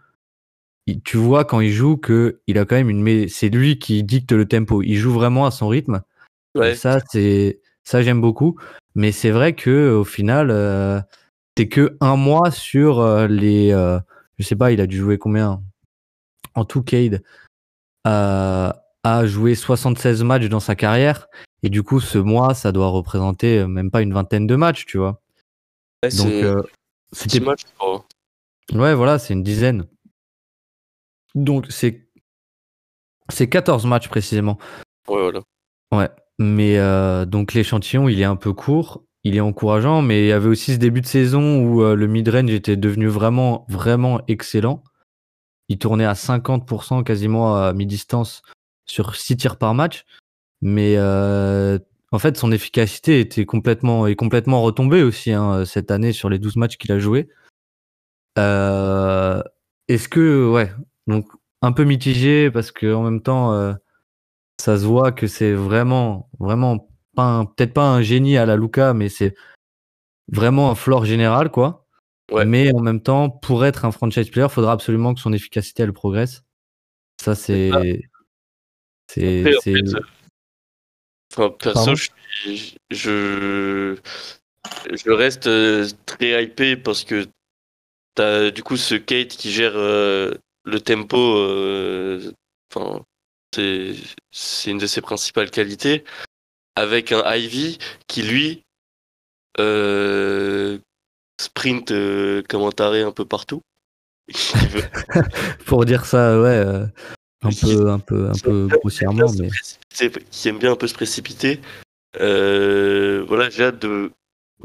[0.87, 3.79] Il- tu vois quand il joue que il a quand même une mais c'est lui
[3.79, 4.81] qui dicte le tempo.
[4.83, 6.01] Il joue vraiment à son rythme.
[6.55, 6.73] Ouais.
[6.73, 8.59] Et ça, c'est ça j'aime beaucoup.
[8.95, 10.99] Mais c'est vrai que au final, euh,
[11.55, 13.71] t'es que un mois sur euh, les.
[13.73, 13.99] euh,
[14.41, 15.63] je sais pas, il a dû jouer combien
[16.55, 17.23] En tout, Cade
[18.07, 18.73] euh,
[19.05, 21.29] a joué 76 matchs dans sa carrière.
[21.63, 24.87] Et du coup, ce mois, ça doit représenter euh, même pas une vingtaine de matchs,
[24.87, 25.21] tu vois.
[26.03, 26.63] Ouais, Donc, c'est euh,
[27.11, 27.41] petit c'était.
[27.41, 28.07] match, je crois.
[28.73, 29.87] Ouais, voilà, c'est une dizaine.
[31.35, 32.09] Donc, c'est.
[33.31, 34.59] C'est 14 matchs précisément.
[35.07, 35.41] Ouais, voilà.
[35.93, 40.29] Ouais, mais euh, donc l'échantillon, il est un peu court, il est encourageant, mais il
[40.29, 44.21] y avait aussi ce début de saison où euh, le mid-range était devenu vraiment, vraiment
[44.29, 44.83] excellent.
[45.69, 48.43] Il tournait à 50% quasiment à mi-distance
[48.87, 50.05] sur 6 tirs par match,
[50.63, 51.79] mais euh,
[52.13, 56.39] en fait, son efficacité était complètement, est complètement retombée aussi hein, cette année sur les
[56.39, 57.29] 12 matchs qu'il a joué.
[58.39, 59.43] Euh,
[59.89, 60.73] Est-ce que, ouais,
[61.07, 61.27] donc
[61.63, 63.77] un peu mitigé parce que en même temps,
[64.59, 69.09] ça se voit que c'est vraiment, vraiment peut-être pas un génie à la Luca, mais
[69.09, 69.35] c'est
[70.29, 71.87] vraiment un floor général, quoi.
[72.31, 72.45] Ouais.
[72.45, 75.83] Mais en même temps, pour être un franchise player, il faudra absolument que son efficacité
[75.83, 76.43] elle progresse.
[77.21, 77.71] Ça, c'est.
[79.09, 79.45] C'est.
[81.33, 81.95] Enfin, perso, Pardon?
[81.95, 83.97] je, je,
[84.97, 87.27] je reste euh, très hypé parce que
[88.15, 91.19] t'as du coup ce Kate qui gère euh, le tempo.
[91.19, 92.33] euh,
[92.73, 93.05] Enfin,
[93.53, 96.05] c'est une de ses principales qualités.
[96.77, 98.63] Avec un Ivy qui lui
[99.59, 100.79] euh,
[101.41, 103.63] sprint euh, comme un taré un peu partout.
[105.67, 106.87] Pour dire ça, ouais, euh,
[107.43, 109.49] un Qui- peu, un peu, un peu grossièrement, mais
[110.31, 111.61] qui aime bien un peu se précipiter.
[112.21, 114.11] Euh, voilà, j'ai hâte de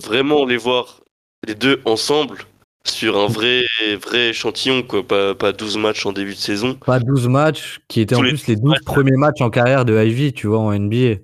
[0.04, 1.02] vraiment les voir
[1.48, 2.40] les deux ensemble
[2.86, 3.64] sur un vrai
[4.02, 6.76] vrai échantillon quoi, pas, pas 12 matchs en début de saison.
[6.76, 8.84] pas 12 matchs, qui étaient en Tous plus les 12 matchs.
[8.84, 11.20] premiers matchs en carrière de Ivy, tu vois, en NBA.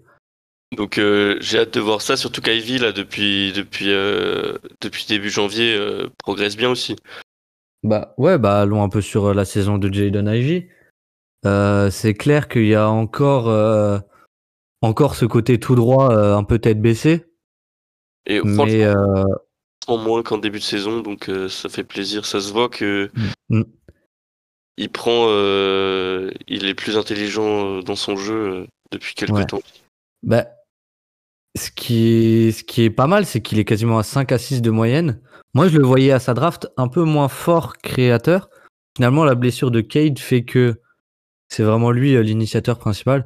[0.76, 5.30] Donc euh, j'ai hâte de voir ça, surtout qu'Ivy là depuis depuis euh, depuis début
[5.30, 6.96] janvier euh, progresse bien aussi.
[7.84, 10.68] Bah ouais, bah allons un peu sur la saison de Jaden Ivy.
[11.92, 13.48] C'est clair qu'il y a encore,
[14.82, 17.26] encore ce côté tout droit, un peu tête baissée.
[18.28, 19.24] Et Mais euh,
[19.90, 22.26] moins qu'en début de saison, donc ça fait plaisir.
[22.28, 23.10] Ça se voit que
[23.50, 23.64] Mm.
[24.78, 25.26] il prend,
[26.48, 29.46] il est plus intelligent dans son jeu depuis quelques Ouais.
[29.48, 29.64] temps.
[30.22, 30.46] bah,
[31.58, 32.08] ce, qui
[32.48, 34.70] est, ce qui est pas mal, c'est qu'il est quasiment à 5 à 6 de
[34.72, 35.22] moyenne.
[35.54, 38.50] Moi, je le voyais à sa draft un peu moins fort créateur.
[38.96, 40.82] Finalement, la blessure de Cade fait que
[41.50, 43.26] c'est vraiment lui euh, l'initiateur principal.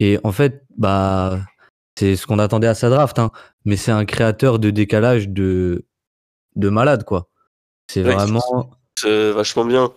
[0.00, 1.40] Et en fait, bah,
[1.98, 3.18] c'est ce qu'on attendait à sa draft.
[3.18, 3.30] hein.
[3.64, 5.86] Mais c'est un créateur de décalage de,
[6.56, 7.28] de malade, quoi.
[7.90, 8.70] C'est Ouais, vraiment.
[8.98, 9.92] C'est vachement bien.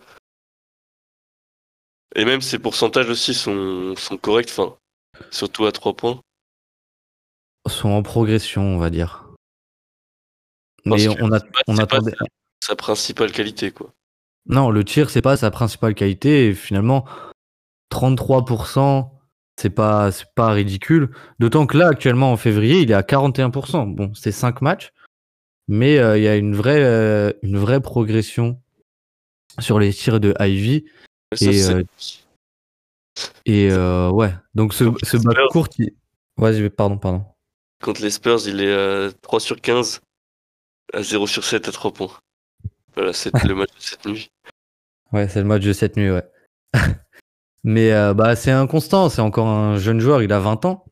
[2.15, 4.75] Et même ses pourcentages aussi sont, sont corrects, enfin,
[5.29, 6.19] surtout à 3 points.
[7.67, 9.27] Sont en progression, on va dire.
[10.86, 11.75] Parce Mais on, a, pas- on.
[12.63, 13.93] Sa principale qualité, quoi.
[14.47, 16.47] Non, le tir, c'est pas sa principale qualité.
[16.47, 17.06] Et finalement,
[17.91, 19.10] 33%,
[19.60, 21.12] c'est pas, pas ridicule.
[21.39, 23.93] D'autant que là, actuellement, en février, il est à 41%.
[23.93, 24.93] Bon, c'est 5 matchs.
[25.67, 28.62] Mais euh, il y a une vraie, euh, une vraie progression
[29.60, 30.86] sur les tirs de Ivy.
[31.36, 31.84] Ça, Et, euh,
[33.45, 35.91] Et ouais, donc ce, ce bac court, il...
[36.38, 37.25] vas-y, pardon, pardon.
[37.81, 40.01] Contre les Spurs, il est à 3 sur 15,
[40.93, 42.11] à 0 sur 7 à 3 points.
[42.95, 44.31] Voilà, c'est le match de cette nuit.
[45.11, 46.25] Ouais, c'est le match de cette nuit, ouais.
[47.63, 50.85] Mais euh, bah, c'est inconstant, c'est encore un jeune joueur, il a 20 ans.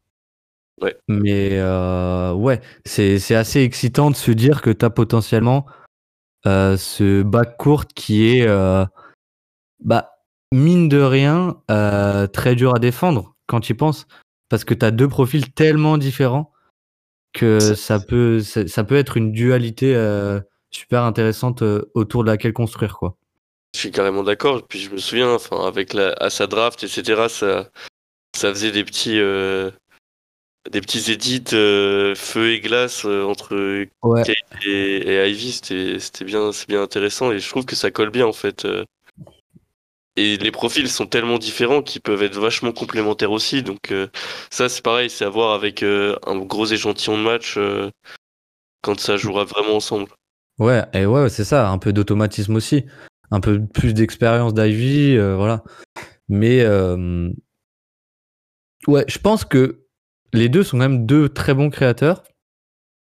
[0.82, 0.98] Ouais.
[1.08, 5.66] Mais euh, ouais, c'est c'est assez excitant de se dire que tu as potentiellement
[6.46, 8.86] euh, ce bac court qui est, euh,
[9.84, 10.12] bah,
[10.52, 14.06] mine de rien, euh, très dur à défendre quand tu y penses.
[14.50, 16.52] Parce que tu as deux profils tellement différents
[17.36, 20.40] que Ça- peut, ça, ça peut être une dualité euh,
[20.72, 23.16] super intéressante euh, autour de laquelle construire, quoi.
[23.76, 24.66] Je suis carrément d'accord.
[24.68, 27.70] Puis je me souviens, enfin, avec la, à sa draft, etc., ça,
[28.36, 29.70] ça faisait des petits, euh,
[30.72, 34.24] des petits edits euh, feu et glace euh, entre Ouais.
[34.24, 35.52] Kate et, et Ivy.
[35.52, 38.66] C'était, c'était bien, c'est bien intéressant et je trouve que ça colle bien en fait.
[40.18, 43.64] Et les profils sont tellement différents qu'ils peuvent être vachement complémentaires aussi.
[43.64, 44.08] Donc euh,
[44.50, 47.90] ça, c'est pareil, c'est à voir avec euh, un gros échantillon de match euh,
[48.82, 50.10] quand ça jouera vraiment ensemble.
[50.58, 52.86] Ouais, et ouais, c'est ça, un peu d'automatisme aussi,
[53.30, 55.64] un peu plus d'expérience d'Ivy, euh, voilà.
[56.30, 57.30] Mais euh,
[58.88, 59.86] ouais, je pense que
[60.32, 62.24] les deux sont quand même deux très bons créateurs.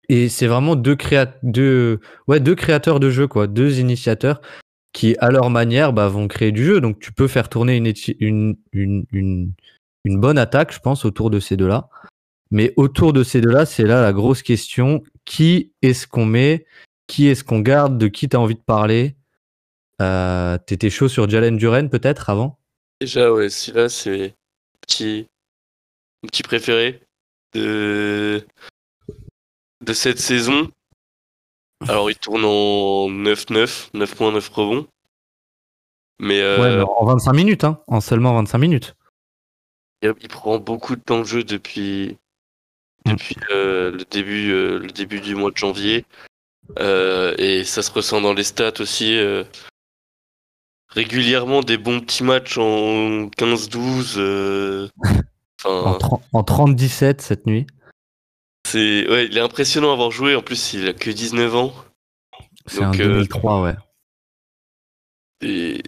[0.09, 4.41] Et c'est vraiment deux, créa deux, ouais, deux créateurs de jeu, quoi, deux initiateurs
[4.97, 6.81] qui, à leur manière, bah, vont créer du jeu.
[6.81, 7.77] Donc tu peux faire tourner
[8.19, 8.57] une,
[10.07, 11.91] bonne attaque, je pense, autour de ces deux-là.
[12.51, 15.03] Mais autour de ces deux-là, c'est là la grosse question.
[15.27, 16.65] Qui est-ce qu'on met?
[17.09, 17.99] Qui est-ce qu'on garde?
[17.99, 19.17] De qui tu envie de parler?
[20.01, 22.59] Euh, T'étais chaud sur Jalen Duren peut-être avant?
[23.03, 24.35] Déjà, ouais, celui-là, c'est
[24.81, 25.27] petit,
[26.23, 27.03] mon petit préféré
[27.53, 28.43] de
[29.93, 30.71] cette saison.
[31.89, 34.87] Alors, il tourne en 9-9, 9.9 rebonds.
[36.19, 38.95] Mais, euh, Ouais, mais en 25 minutes, hein, en seulement 25 minutes.
[40.03, 42.17] il, il prend beaucoup de temps de jeu depuis,
[43.05, 43.13] Mm.
[43.13, 46.05] depuis euh, le, début, euh, le début du mois de janvier.
[46.81, 49.17] Euh, et ça se ressent dans les stats aussi.
[50.89, 54.15] régulièrement des bons petits matchs en 15-12.
[54.19, 54.89] euh,
[55.65, 57.67] En, Enfin, 30 en 30-17 cette nuit.
[58.77, 60.35] C'est ouais, il est impressionnant à avoir joué.
[60.37, 61.73] En plus, il a que 19 ans.
[62.67, 63.75] C'est un Donc, euh, 2003, ouais.
[65.43, 65.83] Et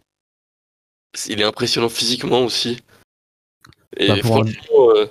[1.28, 2.82] il est impressionnant physiquement aussi.
[3.96, 5.06] Et Bah, un- franchement, euh,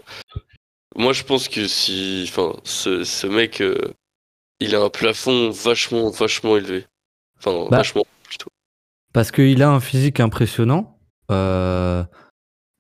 [0.96, 3.94] moi je pense que si, enfin, ce, ce mec, euh,
[4.60, 6.86] il a un plafond vachement, vachement élevé.
[7.40, 8.50] Enfin, Bah, vachement plutôt.
[9.14, 11.00] Parce qu'il a un physique impressionnant.
[11.32, 12.04] Euh,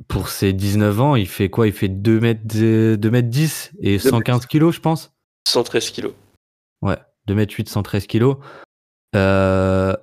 [0.08, 1.68] pour ses 19 ans, il fait quoi?
[1.68, 5.12] Il fait 2 mètres, 2 mètres 10 et 115 kilos, je pense?
[5.48, 6.14] 113 kilos.
[6.82, 8.38] Ouais, 2 mètres 8, 113 kilos.
[9.16, 9.96] Euh,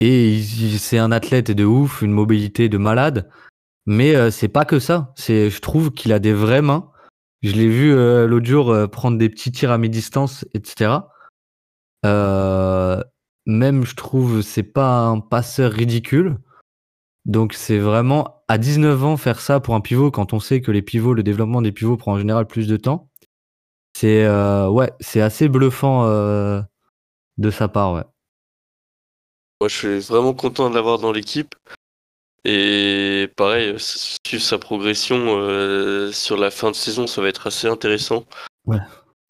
[0.00, 0.42] et
[0.78, 3.30] c'est un athlète de ouf, une mobilité de malade.
[3.86, 5.12] Mais euh, c'est pas que ça.
[5.16, 6.90] C'est, je trouve qu'il a des vraies mains.
[7.42, 10.98] Je l'ai vu euh, l'autre jour euh, prendre des petits tirs à mi-distance, etc.
[12.04, 13.02] Euh,
[13.46, 16.38] même, je trouve, c'est pas un passeur ridicule.
[17.24, 20.70] Donc, c'est vraiment à 19 ans faire ça pour un pivot quand on sait que
[20.70, 23.08] les pivots, le développement des pivots prend en général plus de temps.
[23.96, 24.26] C'est
[24.68, 28.04] ouais, c'est assez bluffant de sa part, ouais.
[29.60, 31.54] Moi, je suis vraiment content de l'avoir dans l'équipe.
[32.44, 37.66] Et pareil, suivre sa progression euh, sur la fin de saison, ça va être assez
[37.66, 38.24] intéressant.
[38.66, 38.78] Ouais.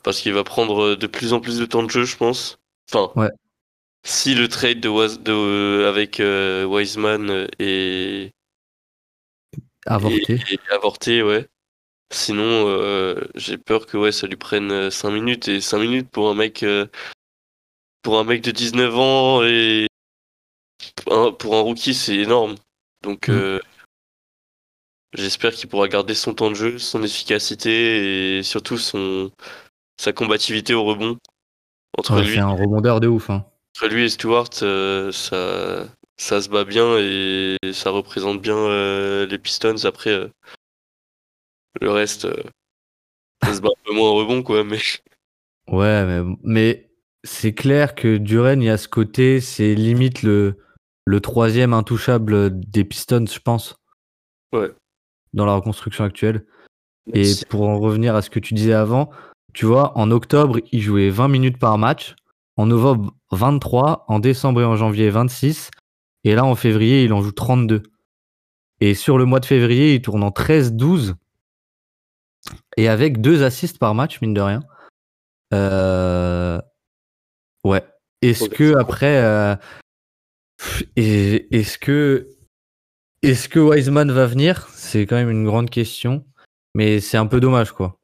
[0.05, 2.59] Parce qu'il va prendre de plus en plus de temps de jeu, je pense.
[2.93, 3.31] Enfin, Ouais.
[4.05, 8.33] si le trade de, Was- de- avec euh, Wiseman est,
[9.89, 10.39] Avorté.
[10.71, 11.47] avorté, ouais.
[12.13, 15.49] Sinon, euh, j'ai peur que ouais, ça lui prenne 5 minutes.
[15.49, 16.87] Et 5 minutes pour un mec, euh,
[18.03, 19.87] pour un mec de 19 ans et
[21.11, 22.55] un- pour un rookie, c'est énorme.
[23.03, 23.33] Donc, Mm.
[23.33, 23.61] euh,
[25.15, 29.31] j'espère qu'il pourra garder son temps de jeu, son efficacité et surtout son
[30.01, 31.19] sa combativité au rebond.
[31.97, 33.31] Entre Ouais, lui, c'est un rebondeur de ouf.
[33.31, 33.45] Hein.
[33.77, 35.87] entre lui et Stewart, euh, ça,
[36.19, 39.85] ça se bat bien et ça représente bien euh, les Pistons.
[39.85, 40.29] Après, euh,
[41.81, 42.43] le reste, euh,
[43.43, 44.65] ça se bat un peu moins au rebond, quoi.
[44.65, 44.79] Mais
[45.69, 46.91] Ouais, mais, mais
[47.25, 50.59] c'est clair que Duren, il y a ce côté, c'est limite le,
[51.05, 53.77] le troisième intouchable des Pistons, je pense.
[54.53, 54.73] Ouais.
[55.35, 56.47] Dans la reconstruction actuelle.
[57.15, 59.11] Et pour en revenir à ce que tu disais avant,
[59.55, 62.15] tu vois, en octobre, il jouait 20 minutes par match.
[62.57, 64.05] En novembre, 23.
[64.09, 65.71] En décembre et en janvier, 26.
[66.25, 67.83] Et là, en février, il en joue 32.
[68.81, 71.15] Et sur le mois de février, il tourne en 13-12.
[72.77, 74.63] Et avec deux assists par match, mine de rien.
[75.55, 76.61] Euh,
[77.65, 77.85] Ouais.
[78.23, 79.55] Est-ce que après, euh,
[80.97, 82.29] est-ce que
[83.23, 84.69] est-ce que Wiseman va venir?
[84.75, 86.25] C'est quand même une grande question,
[86.75, 87.99] mais c'est un peu dommage quoi.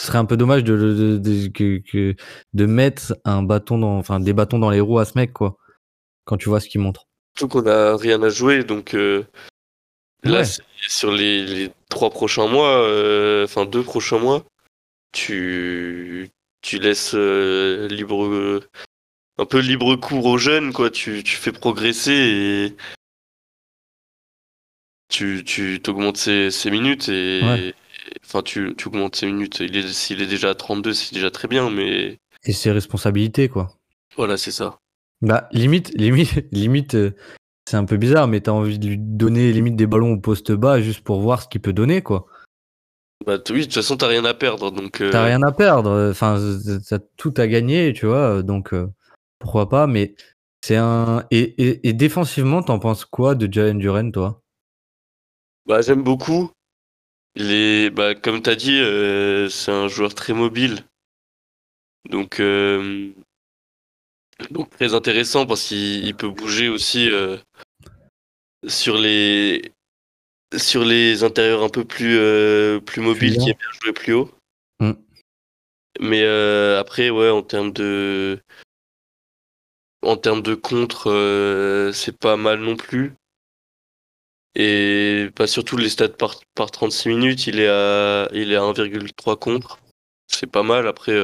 [0.00, 2.14] Ce serait un peu dommage de, de, de- que, que-
[2.52, 5.56] de mettre un bâton dans, enfin des bâtons dans les roues à ce mec quoi.
[6.24, 7.06] Quand tu vois ce qu'il montre.
[7.36, 9.24] Surtout qu'on a rien à jouer, donc euh,
[10.24, 10.44] là, Ouais.
[10.88, 14.44] sur les, les trois prochains mois, euh, enfin deux prochains mois,
[15.12, 16.28] tu
[16.62, 18.60] tu laisses euh, libre
[19.38, 20.90] un peu libre cours aux jeunes, quoi.
[20.90, 22.76] Tu, tu fais progresser et
[25.08, 27.74] tu tu t'augmentes ses, ses minutes et Ouais.
[28.24, 29.60] enfin tu, tu augmentes ses minutes.
[29.60, 33.48] Il est s'il est déjà à 32, c'est déjà très bien, mais Et ses responsabilités
[33.48, 33.72] quoi.
[34.16, 34.78] voilà, c'est ça.
[35.22, 36.94] Bah limite, limite, limite.
[36.94, 37.12] euh,
[37.68, 40.52] c'est un peu bizarre, mais t'as envie de lui donner limite des ballons au poste
[40.52, 42.26] bas juste pour voir ce qu'il peut donner quoi.
[43.24, 46.10] Bah oui, de toute façon, t'as rien à perdre, donc euh, T'as rien à perdre,
[46.10, 46.40] enfin,
[46.88, 48.88] t'as tout à gagner, tu vois, donc euh,
[49.38, 50.16] pourquoi pas, mais
[50.60, 51.24] c'est un.
[51.30, 54.42] Et, et, et défensivement, t'en penses quoi de Jalen Duren, toi?
[55.66, 56.50] Bah, j'aime beaucoup.
[57.34, 60.84] Il est, bah, comme tu as dit, euh, c'est un joueur très mobile.
[62.10, 63.12] Donc, euh,
[64.50, 67.36] donc très intéressant parce qu'il il peut bouger aussi euh,
[68.66, 69.72] sur les
[70.56, 74.30] sur les intérieurs un peu plus euh, plus mobiles qui aiment bien jouer plus haut.
[74.80, 74.92] Mm.
[76.00, 78.38] Mais euh, après, ouais, en termes de
[80.02, 83.12] en termes de contre, c'est pas mal non plus.
[84.54, 88.60] Et pas surtout les stats par, par 36 minutes, il est à, il est à
[88.60, 89.78] 1,3 contre.
[90.26, 90.86] C'est pas mal.
[90.88, 91.16] Après,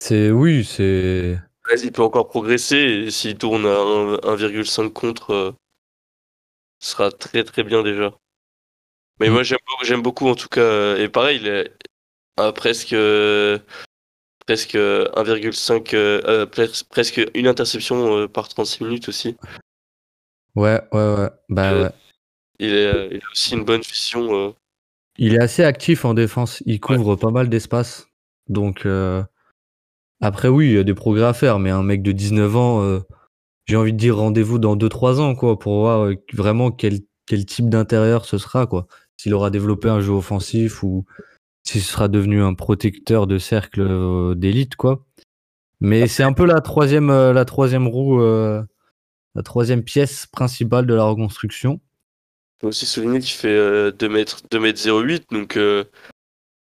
[0.00, 0.30] C'est.
[0.30, 1.38] Oui, c'est.
[1.82, 2.76] Il peut encore progresser.
[2.76, 5.52] Et s'il tourne à un- 1,5 contre, euh,
[6.80, 8.12] ce sera très très bien déjà.
[9.20, 9.32] Mais Mm.
[9.32, 10.60] moi, j'aime beaucoup, j'aime beaucoup en tout cas.
[10.60, 11.72] euh, Et pareil, il est
[12.36, 13.58] à presque, euh,
[14.46, 19.36] presque 1,5, euh, euh, pres- presque une interception par 36 minutes aussi.
[20.54, 21.30] Ouais, ouais, ouais.
[21.48, 21.90] Bah ouais.
[22.58, 24.54] Il, est, il a aussi une bonne vision.
[25.18, 28.08] Il est assez actif en défense, il couvre pas mal d'espace.
[28.48, 28.86] Donc.
[30.20, 32.82] Après, oui, il y a des progrès à faire, mais un mec de 19 ans,
[32.82, 33.00] euh,
[33.66, 37.44] j'ai envie de dire rendez-vous dans 2-3 ans, quoi, pour voir euh, vraiment quel, quel
[37.44, 38.86] type d'intérieur ce sera, quoi.
[39.18, 41.04] S'il aura développé un jeu offensif ou
[41.64, 45.04] s'il sera devenu un protecteur de cercle euh, d'élite, quoi.
[45.80, 51.04] Mais c'est un peu la troisième, la troisième roue, la troisième pièce principale de la
[51.04, 51.80] reconstruction.
[52.62, 55.58] faut aussi souligner qu'il fait euh, 2 mètres, 2 mètres 08, donc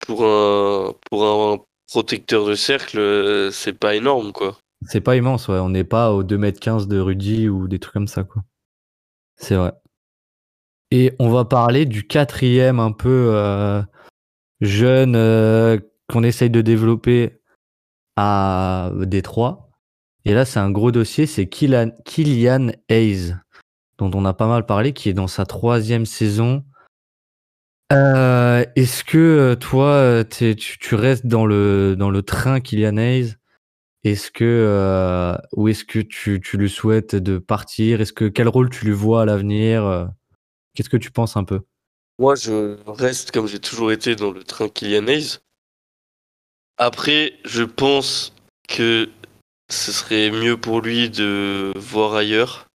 [0.06, 1.58] pour un pour un
[1.88, 4.58] protecteur de cercle, euh, c'est pas énorme quoi.
[4.86, 5.58] C'est pas immense, ouais.
[5.58, 8.42] On n'est pas aux 2m15 de Rudy ou des trucs comme ça, quoi.
[9.36, 9.72] C'est vrai.
[10.90, 13.82] Et on va parler du quatrième un peu euh,
[14.60, 17.40] jeune euh, qu'on essaye de développer
[18.16, 19.70] à Détroit.
[20.24, 23.36] Et là, c'est un gros dossier, c'est Kylian, Kylian Hayes,
[23.98, 26.64] dont on a pas mal parlé, qui est dans sa troisième saison.
[27.92, 27.94] Euh,
[28.78, 33.34] Est-ce que euh, toi, euh, tu, tu restes dans le, dans le train Kylian Hayes
[34.04, 38.00] Est-ce que euh, ou est-ce que tu, tu lui souhaites de partir?
[38.00, 40.08] Est-ce que quel rôle tu lui vois à l'avenir
[40.76, 41.62] Qu'est-ce que tu penses un peu?
[42.20, 45.38] Moi, je reste comme j'ai toujours été dans le train Kylian Hayes.
[46.76, 48.32] Après, je pense
[48.68, 49.08] que
[49.68, 52.68] ce serait mieux pour lui de voir ailleurs.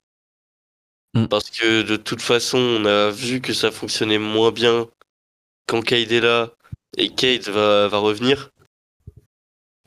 [1.13, 1.27] Mm.
[1.27, 4.89] Parce que de toute façon, on a vu que ça fonctionnait moins bien
[5.67, 6.51] quand Cade est là
[6.97, 8.51] et Cade va, va revenir.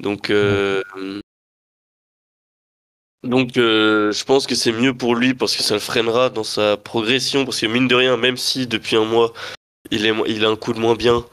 [0.00, 0.82] Donc, euh,
[3.22, 6.44] donc euh, je pense que c'est mieux pour lui parce que ça le freinera dans
[6.44, 7.44] sa progression.
[7.44, 9.32] Parce que mine de rien, même si depuis un mois,
[9.90, 11.24] il, est, il a un coup de moins bien,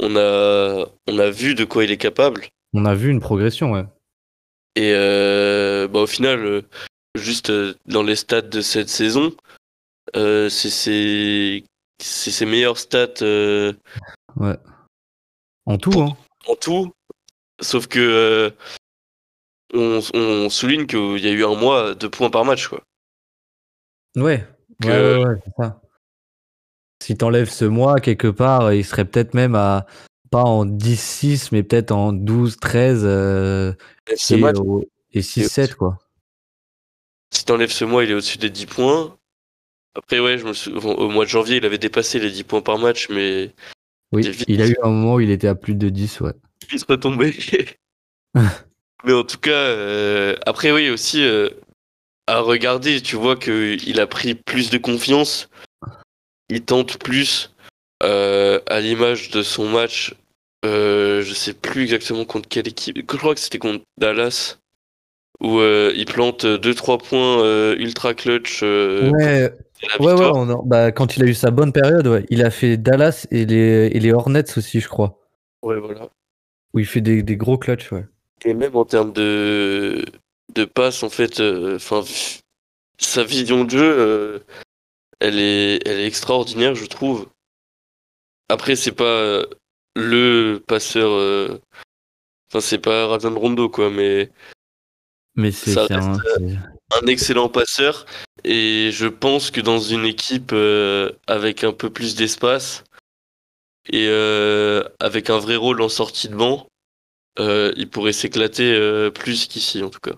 [0.00, 2.46] on a, on a vu de quoi il est capable.
[2.74, 3.84] On a vu une progression, ouais.
[4.74, 6.62] Et euh, bah, au final,
[7.14, 7.52] juste
[7.86, 9.32] dans les stats de cette saison,
[10.14, 11.64] c'est
[12.02, 13.72] c'est ses meilleures stats euh,
[14.36, 14.56] ouais.
[15.66, 16.16] En tout, hein.
[16.48, 16.92] en tout.
[17.60, 18.50] Sauf que euh,
[19.74, 22.66] on, on souligne qu'il y a eu un mois de points par match.
[22.68, 22.82] Quoi.
[24.16, 24.46] Ouais.
[24.82, 25.80] Que- Ouais, ouais, ouais, c'est ça.
[27.02, 29.86] Si t'enlèves ce mois, quelque part, il serait peut-être même à
[30.30, 33.72] pas en 10-6, mais peut-être en 12-13 euh,
[34.08, 34.14] et
[35.20, 35.98] 6-7, quoi.
[37.32, 39.16] si t'enlèves ce mois, il est au-dessus des 10 points.
[39.94, 42.62] Après, ouais, je me sou- au mois de janvier, il avait dépassé les 10 points
[42.62, 43.50] par match, mais
[44.12, 44.44] Oui, Il est vite.
[44.48, 46.32] il a eu un moment où il était à plus de 10, ouais.
[46.72, 47.34] il se retombait.
[49.04, 51.48] mais en tout cas, euh, après, oui, aussi, euh,
[52.26, 55.48] à regarder, tu vois qu'il a pris plus de confiance.
[56.48, 57.54] Il tente plus
[58.02, 60.14] euh, à l'image de son match.
[60.64, 62.96] Je sais plus exactement contre quelle équipe.
[62.96, 64.58] Je crois que c'était contre Dallas.
[65.40, 68.60] Où euh, il plante 2-3 points euh, ultra clutch.
[68.62, 69.52] euh, ouais,
[69.88, 72.24] la ouais, ouais, on bah, quand il a eu sa bonne période, ouais.
[72.30, 75.18] Il a fait Dallas et les, et les Hornets aussi, je crois.
[75.62, 76.08] Ouais, voilà.
[76.74, 78.06] Où il fait des, des gros clutches, ouais.
[78.44, 80.04] Et même en termes de,
[80.54, 82.02] de passe, en fait, euh, enfin,
[82.98, 84.38] sa vision de jeu, euh,
[85.20, 87.28] elle, est, elle est extraordinaire, je trouve.
[88.48, 89.46] Après, c'est pas euh,
[89.94, 91.58] le passeur.
[92.50, 94.30] Enfin, c'est pas Rajon Rondo, quoi, mais
[95.36, 96.18] Mais c'est Ça c'est un.
[97.00, 98.06] Un excellent passeur.
[98.44, 102.84] Et je pense que dans une équipe euh, avec un peu plus d'espace
[103.88, 106.66] et euh, avec un vrai rôle en sortie de banc,
[107.38, 110.14] euh, il pourrait s'éclater plus qu'ici, en tout cas.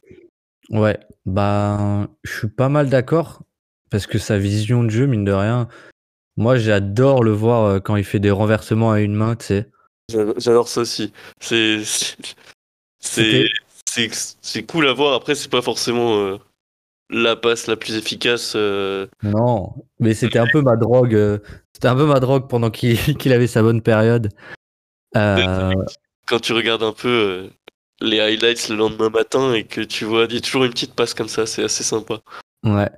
[0.70, 3.42] Ouais, bah, je suis pas mal d'accord
[3.90, 5.68] parce que sa vision de jeu, mine de rien,
[6.37, 9.70] moi j'adore le voir quand il fait des renversements à une main, tu sais.
[10.08, 11.12] J'adore ça aussi.
[11.40, 12.16] C'est c'est
[13.00, 13.48] c'est
[13.88, 14.10] c'est
[14.42, 15.14] c'est cool à voir.
[15.14, 16.38] Après, c'est pas forcément
[17.11, 18.55] la passe la plus efficace.
[18.57, 19.07] euh.
[19.23, 21.14] Non, mais c'était un peu ma drogue.
[21.14, 21.38] euh,
[21.73, 22.97] C'était un peu ma drogue pendant qu'il
[23.33, 24.31] avait sa bonne période.
[25.17, 25.73] Euh,
[26.27, 27.51] Quand tu regardes un peu
[28.01, 30.95] les highlights le lendemain matin et que tu vois, il y a toujours une petite
[30.95, 31.47] passe comme ça.
[31.47, 32.21] C'est assez sympa.
[32.64, 32.90] ouais.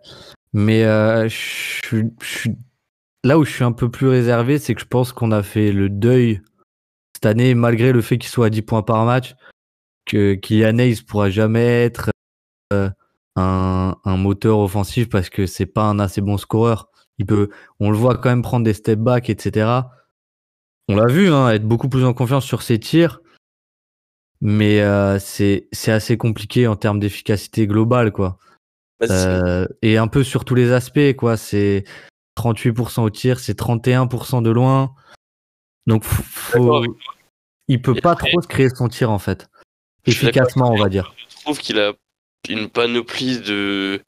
[0.53, 0.83] Mais
[1.29, 2.49] je je
[3.25, 5.73] là où je suis un peu plus réservé, c'est que je pense qu'on a fait
[5.73, 6.41] le deuil
[7.15, 9.35] cette année, malgré le fait qu'il soit à 10 points par match,
[10.07, 12.11] que Kylian Hayes pourra jamais être
[13.37, 16.89] un, un moteur offensif parce que c'est pas un assez bon scoreur.
[17.19, 19.83] Il peut, on le voit quand même prendre des step back, etc.
[20.89, 23.21] On l'a vu, hein, être beaucoup plus en confiance sur ses tirs,
[24.41, 28.39] mais euh, c'est c'est assez compliqué en termes d'efficacité globale, quoi.
[29.01, 31.37] Bah, Euh, et un peu sur tous les aspects, quoi.
[31.37, 31.85] C'est
[32.37, 34.95] 38% au tir, c'est 31% de loin.
[35.87, 36.85] Donc, faut,
[37.69, 39.49] il peut Et pas après- trop se créer son tir, en fait.
[40.07, 41.15] Efficacement, on va dire.
[41.29, 41.93] Je trouve qu'il a
[42.49, 44.03] une panoplie de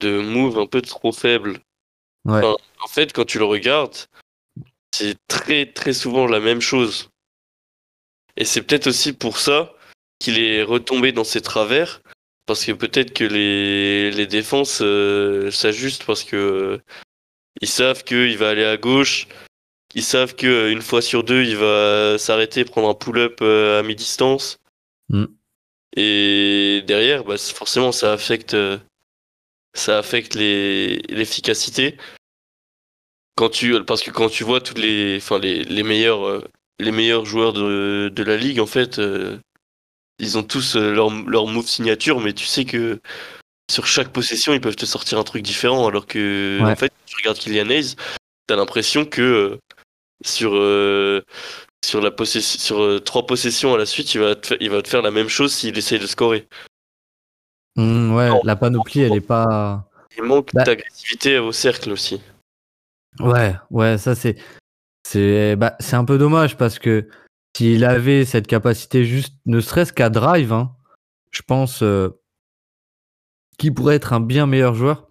[0.00, 1.60] de moves un peu trop faibles.
[2.24, 2.38] Ouais.
[2.38, 3.96] Enfin, en fait, quand tu le regardes,
[4.92, 7.10] c'est très très souvent la même chose.
[8.36, 9.74] Et c'est peut-être aussi pour ça
[10.18, 12.00] qu'il est retombé dans ses travers,
[12.46, 16.78] parce que peut-être que les, les défenses euh, s'ajustent parce que euh,
[17.60, 19.28] ils savent qu'il va aller à gauche,
[19.94, 23.82] ils savent que euh, une fois sur deux il va s'arrêter, prendre un pull-up à
[23.82, 24.58] mi-distance.
[25.08, 25.26] Mm.
[25.96, 28.78] Et derrière, bah, forcément, ça affecte, euh,
[29.74, 31.96] ça affecte l'efficacité.
[33.36, 36.44] Quand tu, parce que quand tu vois tous les, enfin les, les meilleurs, euh,
[36.78, 39.38] les meilleurs joueurs de, de la ligue, en fait, euh,
[40.18, 43.00] ils ont tous leur, leur move signature, mais tu sais que
[43.70, 46.72] sur chaque possession, ils peuvent te sortir un truc différent, alors que, Ouais.
[46.72, 47.96] en fait, tu regardes Kylian Hayes,
[48.46, 49.58] t'as l'impression que euh,
[50.24, 51.22] sur, euh,
[51.84, 54.70] sur la possession, sur euh, trois possessions à la suite, il va te, fa- il
[54.70, 56.48] va te faire la même chose s'il essaye de scorer.
[57.76, 58.40] Mm, ouais, Non.
[58.44, 59.88] la panoplie, elle est pas.
[60.16, 62.20] Il manque Bah- d'agressivité au cercle aussi.
[63.20, 64.36] Ouais, ouais, ça c'est
[65.06, 67.08] C'est bah, c'est un peu dommage parce que
[67.56, 70.74] s'il avait cette capacité juste, ne serait-ce qu'à drive, hein,
[71.30, 72.08] je pense euh,
[73.58, 75.06] qu'il pourrait être un bien meilleur joueur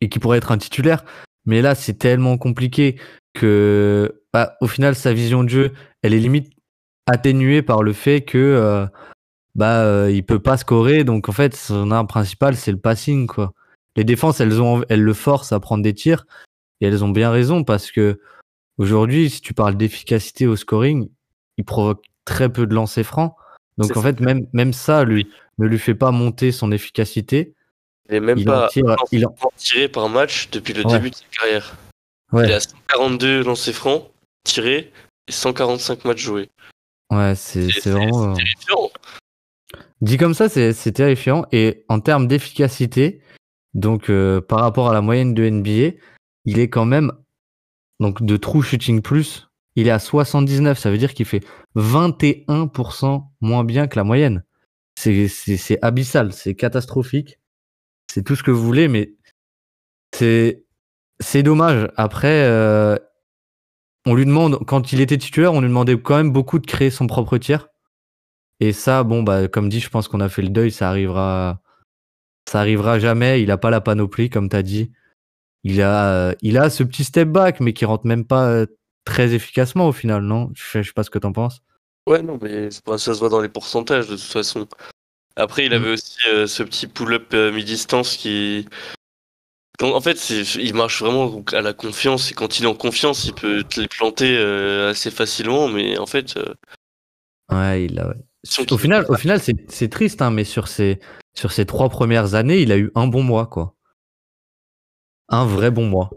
[0.00, 1.04] et qu'il pourrait être un titulaire.
[1.46, 2.96] Mais là, c'est tellement compliqué
[3.34, 5.72] que, bah, au final, sa vision de jeu,
[6.02, 6.52] elle est limite
[7.06, 8.86] atténuée par le fait que euh,
[9.54, 11.04] bah euh, il peut pas scorer.
[11.04, 13.52] Donc en fait, son arme principale, c'est le passing, quoi.
[13.96, 16.24] Les défenses, elles ont, elles le forcent à prendre des tirs
[16.80, 18.20] et elles ont bien raison parce que
[18.78, 21.10] aujourd'hui, si tu parles d'efficacité au scoring,
[21.58, 23.34] il provoque très peu de lancers francs.
[23.76, 25.28] Donc en fait, même, même ça lui,
[25.58, 27.54] ne lui fait pas monter son efficacité.
[28.08, 30.92] Il est même Il en pas tire- il en- tiré par match depuis le Ouais.
[30.92, 31.76] début de sa carrière.
[32.32, 32.44] Ouais.
[32.46, 34.10] Il est à 142 lancers francs
[34.44, 34.92] tirés
[35.28, 36.50] et 145 matchs joués.
[37.10, 38.34] Ouais, c'est c'est vraiment.
[38.34, 38.90] terrifiant.
[40.00, 41.44] Dit comme ça, c'est c'est terrifiant.
[41.52, 43.22] Et en termes d'efficacité,
[43.74, 45.96] donc euh, par rapport à la moyenne de NBA,
[46.44, 47.12] il est quand même
[48.00, 50.78] donc de true shooting plus, il est à 79.
[50.78, 51.44] Ça veut dire qu'il fait
[51.76, 54.42] 21% moins bien que la moyenne.
[54.96, 57.38] C'est abyssal, c'est catastrophique.
[58.14, 59.14] C'est tout ce que vous voulez, mais
[60.12, 61.88] c'est dommage.
[61.96, 62.94] Après, euh,
[64.04, 66.90] on lui demande quand il était titulaire, on lui demandait quand même beaucoup de créer
[66.90, 67.68] son propre tir.
[68.60, 71.62] Et ça, bon, bah, comme dit, je pense qu'on a fait le deuil, ça arrivera,
[72.46, 73.42] ça arrivera jamais.
[73.42, 74.92] Il a pas la panoplie, comme tu as dit.
[75.64, 76.34] Il a,
[76.68, 78.66] ce petit step back, mais qui rentre même pas euh,
[79.06, 80.50] très efficacement au final, non?
[80.54, 81.62] Je je sais pas ce que t'en penses.
[82.06, 84.68] Ouais, non, mais ça se voit dans les pourcentages de toute façon.
[85.36, 85.74] Après, il Mm.
[85.74, 88.66] avait aussi euh, ce petit pull-up euh, mi-distance qui.
[89.80, 92.30] En fait, il marche vraiment à la confiance.
[92.30, 95.66] Et quand il est en confiance, il peut te les planter euh, assez facilement.
[95.68, 96.54] Mais en fait, euh,
[97.50, 98.08] Ouais, il a.
[98.08, 98.14] ouais.
[98.70, 101.00] Au final, au final, c'est c'est triste, hein, mais sur ses,
[101.34, 103.74] sur ses trois premières années, il a eu un bon mois, quoi.
[105.28, 106.10] Un vrai bon mois.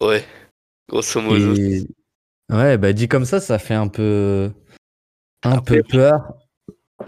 [0.00, 0.24] ouais,
[0.88, 1.54] grosso modo.
[1.54, 1.86] Et-
[2.50, 4.50] Ouais, bah dit comme ça, ça fait un peu,
[5.42, 6.34] un Après, peu peur.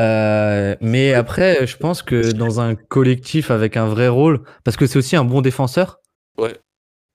[0.01, 4.87] Euh, mais après, je pense que dans un collectif avec un vrai rôle, parce que
[4.87, 6.01] c'est aussi un bon défenseur.
[6.39, 6.59] Ouais.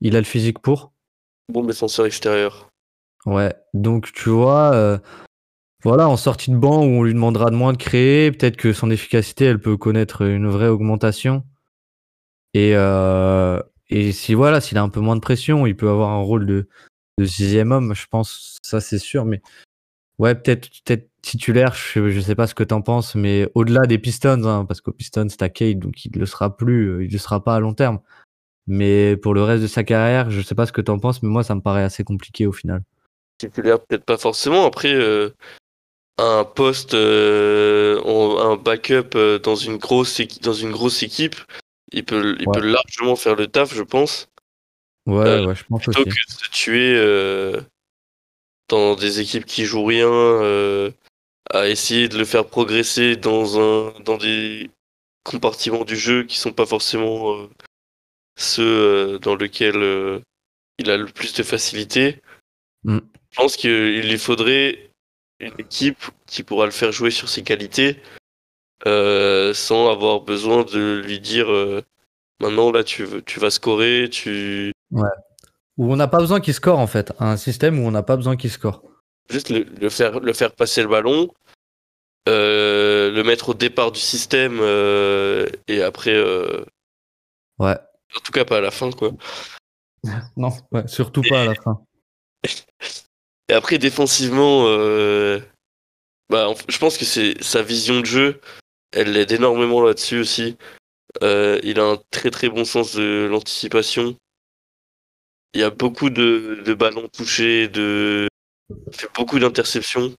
[0.02, 0.94] Il a le physique pour.
[1.52, 2.70] Bon défenseur extérieur.
[3.26, 3.54] Ouais.
[3.74, 5.00] Donc tu vois, euh,
[5.84, 8.72] voilà, en sortie de banc où on lui demandera de moins de créer, peut-être que
[8.72, 11.44] son efficacité, elle peut connaître une vraie augmentation.
[12.54, 16.10] Et euh, et si voilà, s'il a un peu moins de pression, il peut avoir
[16.10, 16.68] un rôle de
[17.18, 19.26] de sixième homme, je pense, ça c'est sûr.
[19.26, 19.42] Mais
[20.20, 23.98] ouais, peut-être peut-être titulaire, je, je sais pas ce que t'en penses, mais au-delà des
[23.98, 27.12] Pistons, hein, parce qu'au Pistons t'as Cade, donc il ne le sera plus, euh, il
[27.12, 28.00] ne sera pas à long terme.
[28.68, 31.30] Mais pour le reste de sa carrière, je sais pas ce que t'en penses, mais
[31.30, 32.84] moi ça me paraît assez compliqué au final.
[33.38, 34.66] Titulaire, peut-être pas forcément.
[34.66, 35.30] Après, euh,
[36.18, 41.36] un poste, euh, en- un backup dans une grosse dans une grosse équipe,
[41.92, 42.60] il peut, il Ouais.
[42.60, 44.30] peut largement faire le taf, je pense.
[45.06, 46.10] Ouais, Euh, ouais, je pense plutôt aussi.
[46.10, 47.66] que de se tuer
[48.70, 50.10] dans des équipes qui jouent rien,
[51.52, 54.70] à essayer de le faire progresser dans un dans des
[55.24, 57.50] compartiments du jeu qui sont pas forcément euh,
[58.38, 60.22] ceux euh, dans lesquels euh,
[60.78, 62.22] il a le plus de facilité.
[62.84, 63.00] Mm.
[63.32, 64.92] Je pense qu'il lui faudrait
[65.40, 68.00] une équipe qui pourra le faire jouer sur ses qualités
[68.86, 71.48] sans avoir besoin de lui dire
[72.40, 74.72] maintenant là tu veux tu vas scorer, tu
[75.78, 77.12] Où on n'a pas besoin qu'il score en fait.
[77.20, 78.84] Un système où on n'a pas besoin qu'il score.
[79.30, 81.30] Juste le, le faire le faire passer le ballon
[82.28, 86.66] euh, le mettre au départ du système euh, et après euh,
[87.60, 87.78] Ouais.
[88.16, 89.12] en tout cas pas à la fin quoi
[90.38, 91.82] Non, ouais, surtout pas à la fin.
[93.50, 95.40] et après défensivement euh,
[96.30, 98.42] bah en- je pense que c'est sa vision de jeu
[98.92, 100.58] elle l'aide énormément là-dessus aussi
[101.24, 104.18] Euh, il a un très très bon sens de l'anticipation
[105.54, 108.28] il y a beaucoup de, de ballons touchés de
[108.92, 110.14] fait beaucoup d'interceptions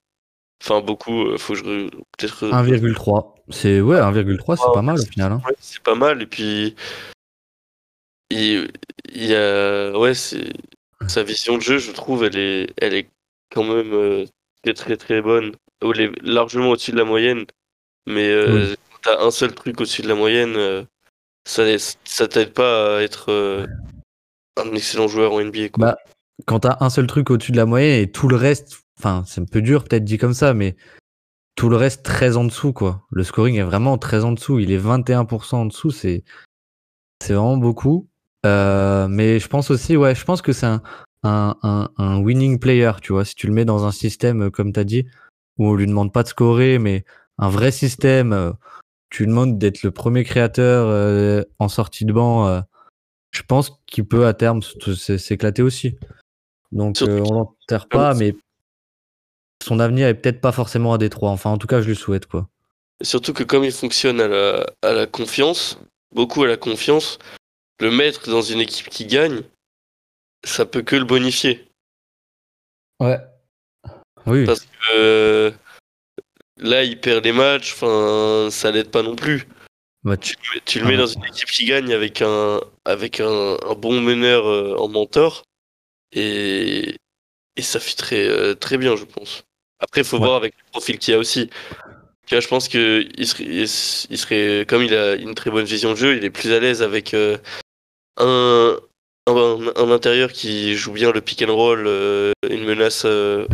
[0.62, 1.88] enfin beaucoup euh, faut que je
[2.18, 3.34] peut-être 1,3.
[3.50, 5.32] C'est ouais, 1,3, c'est pas mal au final.
[5.32, 5.42] hein.
[5.46, 6.22] Ouais, c'est pas mal.
[6.22, 6.74] Et puis,
[8.30, 8.70] il,
[9.12, 10.52] il y a, ouais, c'est
[11.06, 13.08] sa vision de jeu, je trouve, elle est, elle est
[13.52, 14.24] quand même euh,
[14.62, 15.52] très très très bonne.
[15.82, 17.44] Elle est largement au-dessus de la moyenne.
[18.06, 20.82] Mais euh, quand t'as un seul truc au-dessus de la moyenne, euh,
[21.44, 21.64] ça,
[22.04, 23.66] ça t'aide pas à être
[24.56, 25.68] un excellent joueur en NBA.
[25.68, 25.86] Quoi.
[25.86, 25.98] Bah,
[26.44, 29.40] Quand t'as un seul truc au-dessus de la moyenne et tout le reste, enfin, c'est
[29.40, 30.76] un peu dur peut-être dit comme ça, mais
[31.54, 33.06] tout le reste très en dessous quoi.
[33.10, 34.58] Le scoring est vraiment très en dessous.
[34.58, 36.24] Il est 21% en dessous, c'est
[37.22, 38.08] c'est vraiment beaucoup.
[38.44, 40.82] Euh, mais je pense aussi, ouais, je pense que c'est un,
[41.22, 43.24] un, un, winning player, tu vois.
[43.24, 45.06] Si tu le mets dans un système, euh, comme tu as dit,
[45.58, 47.04] où on lui demande pas de scorer, mais
[47.38, 48.52] un vrai système, euh,
[49.10, 52.60] tu lui demandes d'être le premier créateur euh, en sortie de banc, euh,
[53.30, 55.96] je pense qu'il peut à terme s'éclater aussi.
[56.72, 58.34] Donc euh, on l'enterre pas, mais
[59.64, 61.30] son avenir est peut-être pas forcément à Détroit.
[61.30, 62.48] Enfin, en tout cas, je lui souhaite quoi.
[63.02, 65.78] Surtout que comme il fonctionne à la, à la confiance,
[66.14, 67.18] beaucoup à la confiance,
[67.80, 69.42] le mettre dans une équipe qui gagne,
[70.44, 71.68] ça peut que le bonifier.
[73.00, 73.18] Ouais.
[74.26, 74.44] Oui.
[74.46, 75.50] Parce Euh,
[76.58, 79.46] là, il perd les matchs, enfin, ça l'aide pas non plus.
[80.04, 83.20] Bah, Tu, le mets- tu le mets dans une équipe qui gagne avec un, avec
[83.20, 85.42] un, un bon meneur euh, en mentor,
[86.12, 86.96] et,
[87.56, 89.44] et ça fit très, euh, très bien, je pense.
[89.78, 90.24] Après, il faut Ouais.
[90.24, 91.50] voir avec le profil qu'il y a aussi.
[92.26, 95.64] Tu vois, je pense que il serait, il serait, comme il a une très bonne
[95.64, 97.38] vision de jeu, il est plus à l'aise avec euh,
[98.16, 98.76] un,
[99.28, 103.46] un, un intérieur qui joue bien le pick and roll, euh, une menace euh,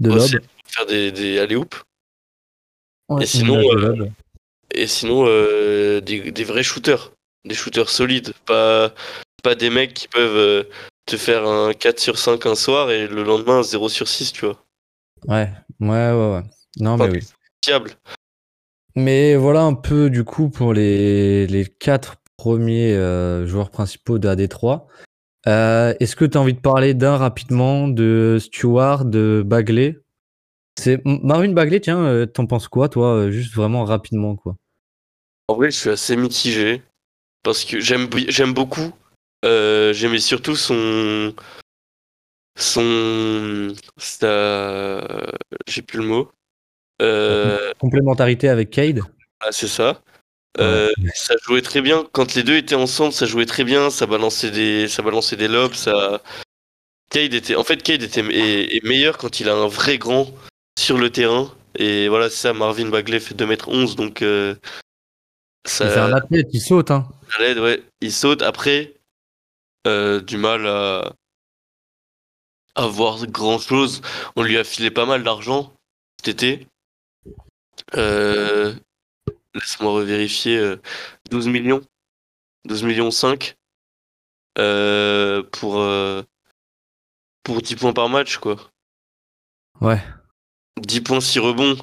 [0.00, 1.82] de aussi pour faire des, des alley-oops.
[3.08, 3.62] Ouais, et sinon.
[4.74, 6.00] Et sinon, des,
[6.32, 7.12] des vrais shooters.
[7.44, 8.32] Des shooters solides.
[8.46, 8.94] Pas,
[9.42, 10.66] pas des mecs qui peuvent
[11.06, 14.32] te faire un 4 sur 5 un soir et le lendemain un 0 sur 6,
[14.32, 14.64] tu vois.
[15.28, 15.50] Ouais,
[15.80, 16.42] ouais, ouais, ouais.
[16.80, 17.20] Non, mais oui.
[17.64, 17.92] Fiable.
[18.94, 24.28] Mais voilà un peu du coup pour les, les quatre premiers euh, joueurs principaux de
[24.28, 24.86] AD3.
[25.46, 29.98] Euh, Est-ce que tu as envie de parler d'un rapidement, de Stewart, de Bagley?
[30.78, 34.56] C'est Marvin Bagley, tiens, euh, t'en penses quoi, toi Juste vraiment rapidement, quoi?
[35.48, 36.82] En vrai, je suis assez mitigé.
[37.42, 38.08] Parce que j'aime
[38.54, 38.92] beaucoup.
[39.44, 41.34] Euh, J'aimais surtout son.
[42.58, 43.74] Son.
[43.96, 45.06] Sa...
[45.66, 46.30] J'ai plus le mot.
[47.00, 49.02] Euh, Complémentarité avec Cade
[49.44, 50.00] ah, c'est ça.
[50.60, 52.06] Euh, ça jouait très bien.
[52.12, 53.90] Quand les deux étaient ensemble, ça jouait très bien.
[53.90, 55.74] Ça balançait des, ça balançait des lobes.
[55.74, 56.22] Ça...
[57.10, 60.28] Cade était, en fait, Cade était est, est meilleur quand il a un vrai grand
[60.78, 61.52] sur le terrain.
[61.76, 62.52] Et voilà, c'est ça.
[62.52, 64.54] Marvin Bagley fait 2m11, donc euh,
[65.66, 67.08] C'est un ça, athlète, il saute, hein.
[67.30, 67.60] ça.
[67.60, 68.42] Ouais, il saute.
[68.42, 68.94] Après,
[69.86, 71.12] euh, du mal à,
[72.74, 74.00] à voir grand chose.
[74.36, 75.72] On lui a filé pas mal d'argent
[76.18, 76.66] cet été.
[77.96, 78.74] Euh,
[79.54, 80.56] Laisse-moi revérifier.
[80.58, 80.76] euh,
[81.30, 81.82] 12 millions.
[82.64, 83.54] 12 millions 5.
[84.58, 86.22] Euh, pour, euh,
[87.42, 88.56] pour 10 points par match, quoi.
[89.80, 90.00] Ouais.
[90.80, 91.76] 10 points, 6 rebonds.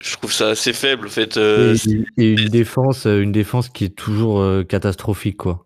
[0.00, 1.36] Je trouve ça assez faible, en fait.
[1.36, 1.76] euh,
[2.16, 5.64] Et, et une défense, euh, une défense qui est toujours euh, catastrophique, quoi.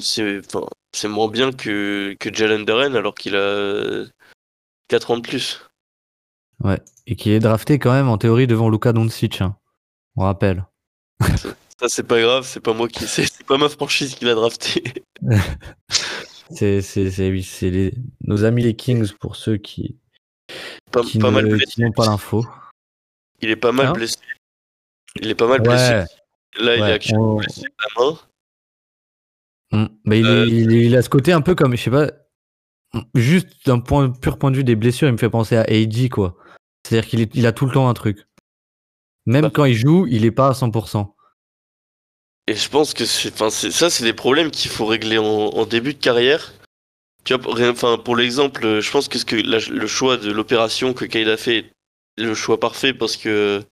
[0.00, 4.04] C'est- enfin, moins bien que, que Jalen Duren alors qu'il a
[4.88, 5.60] 4 ans de plus.
[6.62, 6.80] Ouais.
[7.06, 9.56] Et qui est drafté quand même en théorie devant Luka Doncic, hein.
[10.16, 10.64] On rappelle.
[11.78, 13.06] Ça, c'est pas grave, c'est pas moi qui.
[13.06, 14.82] C'est c'est pas ma franchise qui l'a drafté.
[16.50, 19.98] C'est c'est- c'est- oui, c'est les- nos amis les Kings pour ceux qui,
[20.92, 21.32] Pas, qui n'ont
[21.92, 22.46] pas l'info.
[23.40, 23.92] Il est pas mal Hein?
[23.94, 24.16] blessé.
[25.20, 26.04] Il est pas mal blessé.
[26.60, 28.18] Là, il ouais, actuellement on- blessé de la main.
[29.72, 29.86] Mm.
[30.04, 32.10] Bah, il, est- il, a ce côté un peu comme, je sais pas,
[33.14, 36.08] juste d'un point, pur point de vue des blessures, il me fait penser à AD,
[36.08, 36.36] quoi.
[36.86, 38.18] C'est-à-dire qu'il il a tout le temps un truc.
[39.26, 39.50] Même Bah.
[39.52, 41.12] quand il joue, il est pas à 100%.
[42.48, 45.94] Et je pense que enfin, ça, c'est des problèmes qu'il faut régler en, en début
[45.94, 46.52] de carrière.
[47.24, 50.30] Tu vois, pour, enfin, pour l'exemple, je pense que, ce que la- le choix de
[50.30, 53.64] l'opération que Kyle a fait est le choix parfait parce que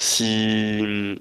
[0.00, 1.18] si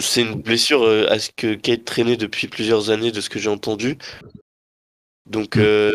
[0.00, 3.38] c'est une blessure euh, à ce que Kate traînait depuis plusieurs années, de ce que
[3.38, 3.96] j'ai entendu.
[5.28, 5.60] Donc, Mm.
[5.60, 5.92] euh,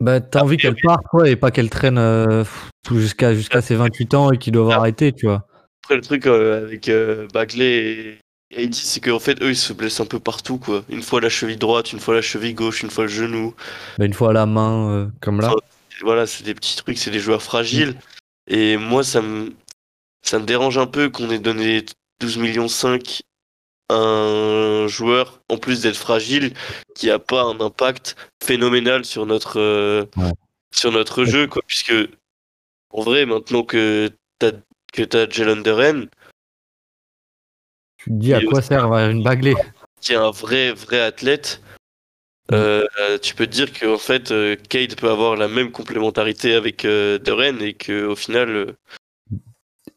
[0.00, 2.44] Bah, t'as envie qu'elle parte, quoi, et pas qu'elle traîne euh,
[2.90, 4.78] jusqu'à jusqu'à ses 28 ans et qu'il doit Ah.
[4.78, 5.46] arrêter, tu vois.
[5.84, 8.18] après, le truc euh, avec euh, Bagley
[8.50, 10.84] et AD, c'est qu'en fait, eux, ils se blessent un peu partout, quoi.
[10.88, 13.54] Une fois la cheville droite, une fois la cheville gauche, une fois le genou.
[13.98, 15.54] Bah, une fois la main, comme là.
[16.02, 17.94] voilà, c'est des petits trucs, c'est des joueurs fragiles.
[18.48, 19.52] Et moi, ça me,
[20.22, 21.84] ça me dérange un peu qu'on ait donné
[22.22, 23.22] 12 millions 5
[23.88, 26.54] à un joueur, en plus d'être fragile,
[26.94, 30.32] qui a pas un impact phénoménal sur notre, euh, Ouais.
[30.72, 31.62] sur notre jeu, quoi.
[31.66, 31.92] Puisque,
[32.90, 34.08] en vrai, maintenant que
[34.38, 34.52] t'as,
[34.92, 36.08] que t'as Jalen Duren,
[37.98, 39.54] Tu te dis à quoi sert avoir une baglée?
[40.00, 41.60] qui est un vrai, vrai athlète,
[42.52, 42.86] euh,
[43.22, 47.18] tu peux te dire qu'en fait, euh, Cade peut avoir la même complémentarité avec euh,
[47.18, 48.72] Duren et qu'au final, euh,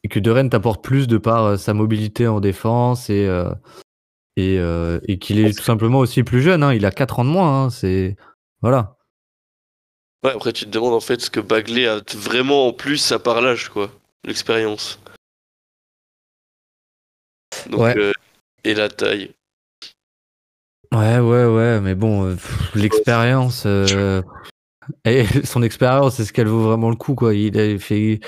[0.05, 3.49] et que Duren t'apporte plus de par euh, sa mobilité en défense et euh,
[4.37, 6.61] et, euh, et qu'il est tout simplement aussi plus jeune.
[6.61, 6.73] hein.
[6.73, 7.63] Il a 4 ans de moins.
[7.65, 7.69] hein.
[7.71, 8.15] C'est
[8.61, 8.97] voilà.
[10.23, 13.17] Ouais, après tu te demandes en fait ce que Bagley a vraiment en plus à
[13.17, 13.89] part l'âge, quoi.
[14.25, 14.99] L'expérience.
[17.69, 17.97] Donc, Ouais.
[17.97, 18.11] euh,
[18.63, 19.31] et la taille.
[20.93, 21.81] Ouais, ouais, ouais.
[21.81, 22.35] Mais bon, euh,
[22.75, 23.63] l'expérience.
[23.65, 24.21] euh,
[25.03, 27.33] et son expérience, est-ce qu'elle vaut vraiment le coup quoi?
[27.33, 28.19] Il a fait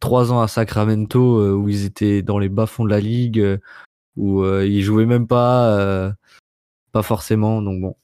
[0.00, 3.40] 3 ans à Sacramento euh, où ils étaient dans les bas fonds de la ligue,
[3.40, 3.58] euh,
[4.16, 6.12] où euh, ils jouaient même pas, euh,
[6.92, 7.62] pas forcément.
[7.62, 7.96] Donc bon.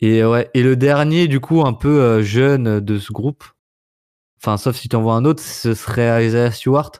[0.00, 3.44] Et ouais, et le dernier, du coup, un peu jeune de ce groupe,
[4.38, 6.92] enfin, sauf si tu en vois un autre, ce serait Isaiah Stewart,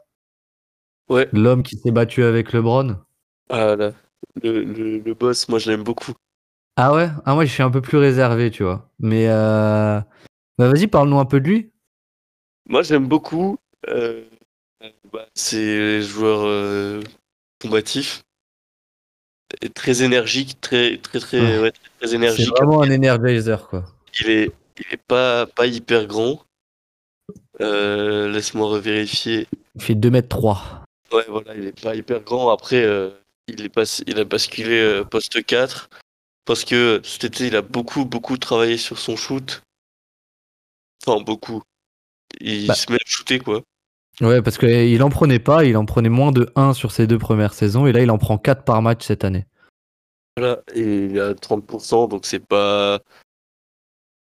[1.08, 2.96] Ouais, l'homme qui s'est battu avec LeBron.
[3.48, 3.92] ah là,
[4.42, 6.12] le, le, le boss, moi je l'aime beaucoup.
[6.76, 7.10] Ah ouais?
[7.24, 8.90] Ah, moi, je suis un peu plus réservé, tu vois.
[8.98, 10.04] Mais bah,
[10.58, 11.72] vas-y, parle-nous un peu de lui.
[12.66, 13.58] Moi j'aime beaucoup.
[13.88, 14.24] Euh,
[15.12, 17.02] bah, c'est joueur euh,
[17.60, 18.22] combatif.
[19.62, 21.58] Et très énergique, très très très, Ouais.
[21.58, 22.48] ouais, très, très C'est énergique.
[22.50, 23.84] vraiment un energizer, quoi.
[24.20, 26.44] Il est, il est pas, pas hyper grand.
[27.60, 29.46] Euh, Laisse-moi revérifier.
[29.74, 30.84] Il fait 2 mètres 3.
[31.12, 32.50] Ouais, voilà, il est pas hyper grand.
[32.50, 33.10] Après, euh,
[33.48, 35.90] il, est pas, il a basculé euh, poste 4
[36.44, 39.62] parce que cet été, il a beaucoup, beaucoup travaillé sur son shoot.
[41.06, 41.62] Enfin, beaucoup.
[42.40, 42.74] Il Bah.
[42.74, 43.62] se met à shooter, quoi.
[44.20, 47.18] Ouais, parce qu'il en prenait pas, il en prenait moins de 1 sur ses deux
[47.18, 49.46] premières saisons, et là, il en prend 4 par match cette année.
[50.36, 53.00] Voilà, et il a 30%, donc c'est pas,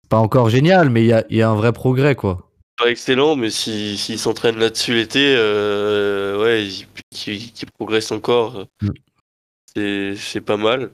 [0.09, 2.51] Pas encore génial, mais il y a, y a un vrai progrès, quoi.
[2.77, 6.67] pas excellent, mais s'il si, s'il s'entraîne là-dessus l'été, euh, ouais,
[7.11, 8.89] qu'il qu'il progresse encore, Mm.
[10.17, 10.91] c'est pas mal.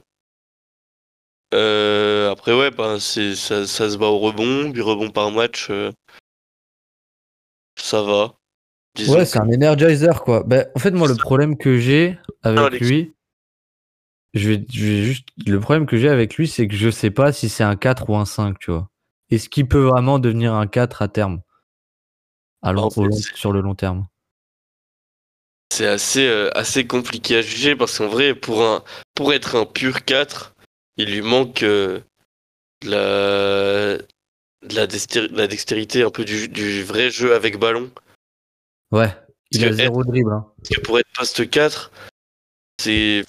[1.54, 2.70] Euh, après, ouais,
[3.00, 5.92] c'est ça, ça se bat au rebond, du rebond par match, euh,
[7.76, 8.34] ça va.
[8.98, 10.42] Ouais, c'est un energizer, quoi.
[10.44, 13.14] Ben, en fait, moi, le problème que j'ai avec lui,
[14.34, 17.10] je vais, je vais juste, le problème que j'ai avec lui, c'est que je sais
[17.10, 18.88] pas si c'est un 4 ou un 5, tu vois.
[19.30, 21.40] Est-ce qu'il peut vraiment devenir un 4 à terme?
[22.60, 24.06] À long- long- sur le long terme.
[25.72, 28.84] C'est assez, euh, assez compliqué à juger parce qu'en vrai, pour, un,
[29.14, 30.54] pour être un pur 4,
[30.98, 32.00] il lui manque euh,
[32.82, 33.96] de la,
[34.74, 37.90] la, dexté- de la dextérité un peu du, du vrai jeu avec ballon.
[38.92, 39.10] Ouais,
[39.50, 40.32] il a zéro dribble.
[40.32, 40.46] hein.
[40.58, 41.90] Parce que pour être poste 4,
[42.80, 43.24] c'est.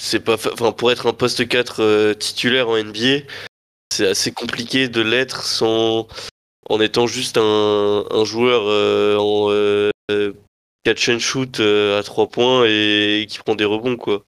[0.00, 0.34] C'est pas.
[0.34, 3.24] Enfin, pour être un poste 4 euh, titulaire en NBA,
[3.92, 6.08] c'est assez compliqué de l'être sans.
[6.70, 10.32] En étant juste un, un joueur euh, en euh, euh,
[10.82, 14.24] catch and shoot euh, à 3 points et, qui prend des rebonds, quoi.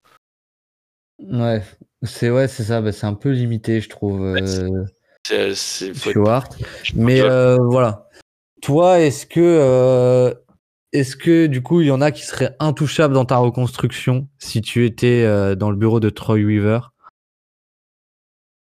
[1.18, 1.62] Ouais,
[2.02, 2.82] c'est ouais, c'est ça.
[2.82, 4.84] bah, c'est un peu limité, je trouve, euh,
[5.26, 5.94] C'est.
[5.94, 6.44] Stewart.
[6.94, 7.28] Mais Ouais.
[7.30, 8.05] euh, voilà.
[8.62, 10.34] Toi, est-ce que, euh,
[10.92, 14.62] est-ce que du coup, il y en a qui seraient intouchables dans ta reconstruction si
[14.62, 16.80] tu étais euh, dans le bureau de Troy Weaver?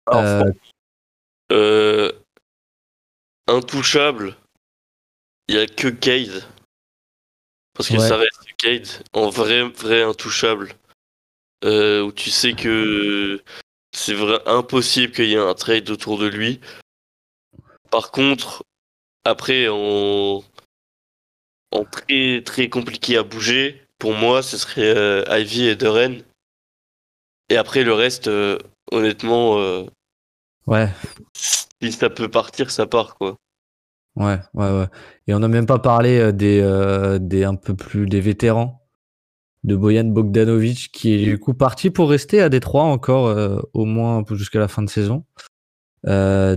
[0.07, 0.53] Alors, Euh,
[1.53, 2.12] Euh,
[3.49, 4.36] intouchable,
[5.49, 6.45] il y a que Cade.
[7.74, 8.09] Parce que Ouais.
[8.09, 10.74] ça reste Cade en vrai, vrai intouchable.
[11.64, 13.43] Où tu sais que
[13.93, 16.61] c'est vrai impossible qu'il y ait un trade autour de lui.
[17.91, 18.62] Par contre,
[19.24, 20.42] après, en,
[21.72, 26.22] en très très compliqué à bouger, pour moi, ce serait euh, Ivy et Duren.
[27.48, 28.58] Et après, le reste, euh,
[28.92, 29.84] honnêtement, euh,
[30.66, 30.88] Ouais,
[31.34, 33.36] si ça peut partir, ça part, quoi.
[34.16, 34.86] ouais, ouais, ouais.
[35.26, 36.60] Et on n'a même pas parlé des,
[37.20, 38.86] des un peu plus des vétérans
[39.64, 43.34] de Bojan Bogdanovic qui est du coup parti pour rester à Détroit encore
[43.74, 45.24] au moins jusqu'à la fin de saison.
[46.04, 46.56] De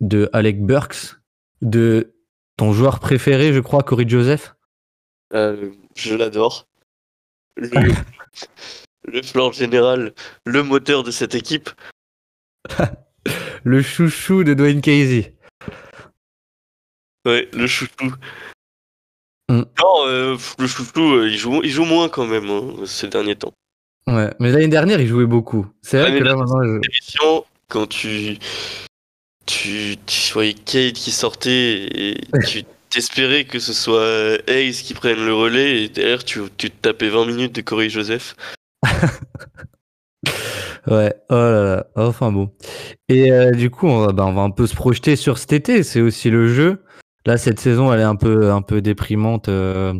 [0.00, 1.16] de Alec Burks,
[1.62, 2.14] de
[2.56, 4.54] ton joueur préféré, je crois, Corey Joseph.
[5.34, 6.66] Euh, je l'adore.
[7.56, 7.68] Le,
[9.04, 11.70] le flanc général, le moteur de cette équipe.
[13.64, 15.34] Le chouchou de Dwayne Casey.
[17.26, 18.14] Ouais, le chouchou.
[19.50, 19.62] Mm.
[19.78, 23.36] Non, euh, le chouchou, euh, il, joue, il joue moins quand même hein, ces derniers
[23.36, 23.52] temps.
[24.06, 25.66] Ouais, mais l'année dernière, il jouait beaucoup.
[25.82, 28.38] C'est vrai que là, maintenant, je- quand tu,
[29.50, 35.24] tu, tu voyais Kate qui sortait et tu t'espérais que ce soit Ace qui prenne
[35.24, 38.36] le relais et derrière tu, tu te tapais 20 minutes de Corey Joseph.
[40.86, 42.50] Ouais, oh là là, enfin bon.
[43.08, 45.52] Et euh, du coup, on va, bah, on va un peu se projeter sur cet
[45.52, 46.82] été, c'est aussi le jeu.
[47.26, 49.92] Là, cette saison, elle est un peu, un peu déprimante euh,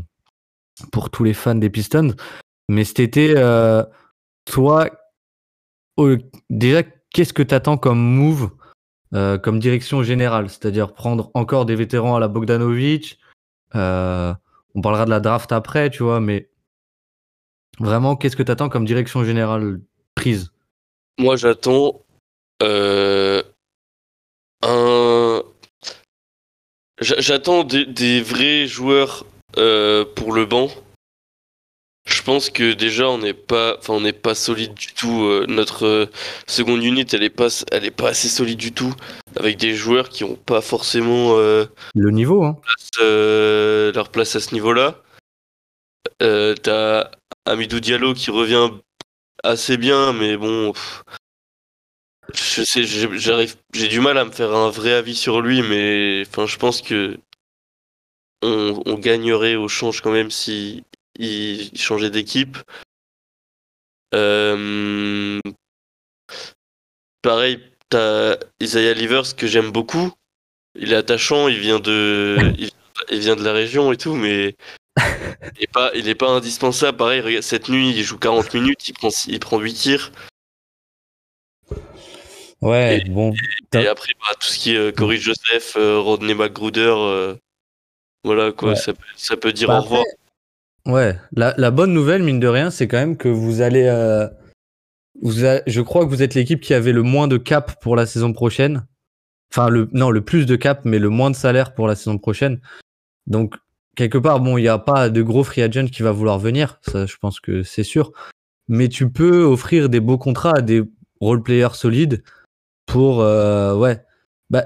[0.90, 2.14] pour tous les fans des Pistons.
[2.70, 3.84] Mais cet été, euh,
[4.46, 4.88] toi,
[6.48, 6.82] déjà,
[7.12, 8.51] qu'est-ce que tu attends comme move,
[9.14, 13.18] euh, comme direction générale C'est-à-dire prendre encore des vétérans à la Bogdanovic.
[13.74, 14.32] euh,
[14.74, 16.48] on parlera de la draft après, tu vois, mais
[17.80, 19.80] vraiment, qu'est-ce que tu attends comme direction générale
[20.14, 20.52] prise?
[21.18, 22.02] Moi j'attends
[22.62, 23.42] euh,
[24.62, 25.42] un.
[27.00, 29.24] J'a- J'attends des, vrais joueurs
[30.14, 30.68] pour le banc.
[32.31, 35.24] Je pense que déjà on n'est pas, enfin on n'est pas solide du tout.
[35.24, 36.07] euh, notre euh,
[36.47, 38.95] seconde unit, elle est pas, elle est pas assez solide du tout,
[39.35, 41.64] avec des joueurs qui ont pas forcément euh,
[41.97, 42.57] Le niveau, hein
[43.01, 45.03] euh, leur place à ce niveau-là.
[46.20, 47.11] T'as
[47.47, 48.70] Amidou Diallo qui revient
[49.43, 51.03] assez bien, mais bon, pff,
[52.33, 55.62] Je sais, j'ai- j'arrive, j'ai du mal à me faire un vrai avis sur lui,
[55.62, 57.18] mais enfin, je pense que
[58.43, 60.85] on, on gagnerait au change quand même si
[61.20, 62.56] il changeait d'équipe.
[64.14, 65.38] Euh,
[67.22, 70.12] pareil, t'as Isaiah Livers que j'aime beaucoup.
[70.74, 72.70] Il est attachant, il vient de, il,
[73.10, 74.56] il vient de la région et tout, mais
[75.56, 76.96] il est pas, il est pas indispensable.
[76.96, 80.12] Pareil, regarde, cette nuit, il joue 40 minutes, il prend, il prend 8 tirs.
[82.60, 83.32] Ouais, Et- bon.
[83.72, 87.34] Et après, bah, tout ce qui est euh, Corey Joseph, euh, Rodney McGruder, euh,
[88.22, 88.76] voilà quoi, Ouais.
[88.76, 90.04] ça, peut, ça peut dire Bah, au revoir.
[90.87, 93.85] Ouais, la, la bonne nouvelle, mine de rien, c'est quand même que vous allez.
[93.87, 94.28] euh,
[95.22, 95.33] vous
[95.66, 98.33] je crois que vous êtes l'équipe qui avait le moins de cap pour la saison
[98.33, 98.87] prochaine.
[99.53, 102.18] Enfin, le, non, le plus de cap, mais le moins de salaire pour la saison
[102.18, 102.61] prochaine.
[103.26, 103.57] Donc,
[103.97, 106.78] quelque part, bon, il n'y a pas de gros free agent qui va vouloir venir.
[106.83, 108.12] Ça, je pense que c'est sûr.
[108.68, 110.83] Mais tu peux offrir des beaux contrats à des
[111.20, 112.22] role players solides
[112.87, 113.20] pour.
[113.20, 114.03] euh, ouais.
[114.49, 114.64] Bah,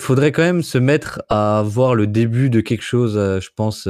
[0.00, 3.88] faudrait quand même se mettre à voir le début de quelque chose, euh, je pense.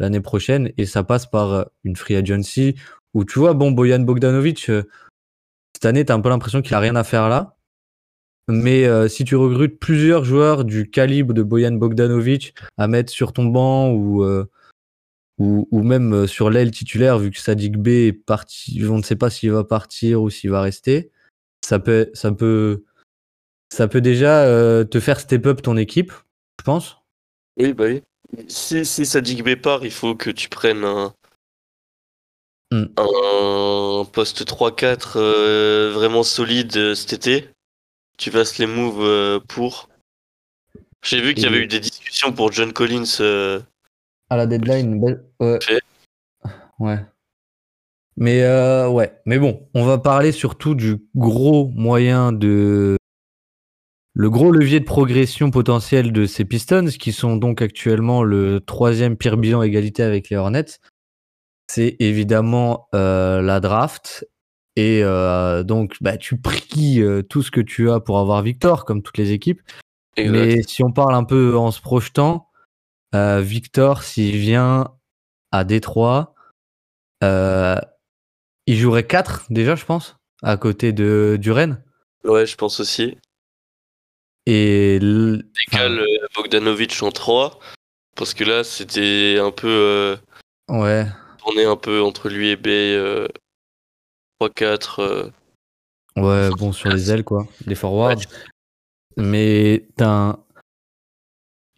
[0.00, 2.74] L'année prochaine et ça passe par euh, une free agency
[3.14, 4.82] où tu vois bon Boyan Bogdanovic euh,
[5.76, 7.56] cette année tu as un peu l'impression qu'il a rien à faire là
[8.48, 13.32] mais euh, si tu recrutes plusieurs joueurs du calibre de Boyan Bogdanovic à mettre sur
[13.32, 14.24] ton banc ou
[15.38, 19.16] ou, ou même sur l'aile titulaire vu que Sadik B est parti on ne sait
[19.16, 21.12] pas s'il va partir ou s'il va rester
[21.64, 22.84] ça peut ça peut
[23.72, 24.44] ça peut déjà
[24.84, 26.12] te faire step up ton équipe
[26.58, 26.98] je pense
[27.56, 28.02] Oui, bah oui.
[28.48, 31.12] Si, si Sadik part, il faut que tu prennes un,
[32.72, 32.84] Hmm.
[32.98, 37.48] un poste 3-4 euh, vraiment solide euh, cet été.
[38.16, 39.88] Tu fasses les moves euh, pour.
[41.02, 43.16] J'ai vu qu'il y avait eu des discussions pour John Collins.
[43.20, 43.60] euh,
[44.28, 45.58] À la deadline, belle- ouais.
[48.16, 52.96] Mais euh, ouais, mais bon, on va parler surtout du gros moyen de
[54.14, 59.16] le gros levier de progression potentiel de ces Pistons, qui sont donc actuellement le troisième
[59.16, 60.78] pire bilan égalité avec les Hornets.
[61.68, 64.26] C'est évidemment euh, la draft.
[64.76, 68.84] Et euh, donc, bah, tu pries euh, tout ce que tu as pour avoir Victor,
[68.84, 69.60] comme toutes les équipes.
[70.16, 70.32] exact.
[70.32, 72.48] Mais si on parle un peu en se projetant,
[73.12, 74.94] Victor, s'il vient
[75.50, 76.34] à Détroit,
[77.22, 81.82] il jouerait 4 déjà, je pense, à côté de Duren.
[82.24, 83.16] Ouais, je pense aussi.
[84.46, 87.58] Et l- Décale Bogdanovic en 3.
[88.16, 89.68] Parce que là, c'était un peu.
[89.68, 90.16] euh,
[90.68, 91.06] ouais,
[91.38, 92.66] tourné un peu entre lui et B.
[92.68, 93.26] euh,
[94.40, 95.00] 3-4.
[95.00, 95.30] euh,
[96.16, 98.16] ouais, bon sur les ailes quoi, les forwards.
[99.16, 100.44] Mais t'as un-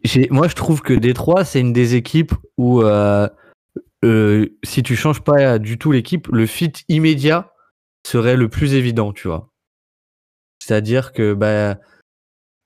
[0.05, 3.29] j'ai- moi je trouve que Détroit c'est une des équipes où euh,
[4.05, 7.53] euh, si tu changes pas du tout l'équipe, le fit immédiat
[8.07, 9.49] serait le plus évident, tu vois.
[10.63, 11.79] C'est-à-dire que bah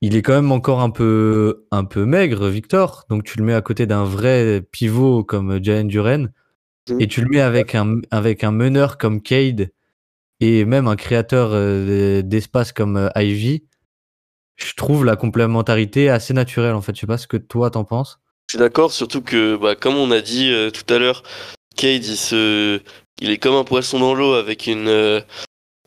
[0.00, 3.04] il est quand même encore un peu un peu maigre, Victor.
[3.08, 6.32] Donc tu le mets à côté d'un vrai pivot comme Jalen Duren
[6.88, 7.00] Mhm.
[7.00, 9.70] et tu le mets avec un avec un meneur comme Cade
[10.40, 13.64] et même un créateur euh, d'espace comme euh, Ivy.
[14.56, 16.94] Je trouve la complémentarité assez naturelle en fait.
[16.94, 18.18] Je sais pas ce que toi t'en penses.
[18.48, 21.24] Je suis d'accord, surtout que, bah, comme on a dit euh, tout à l'heure,
[21.76, 22.80] Cade, il, se...
[23.20, 25.20] il est comme un poisson dans l'eau avec une, euh,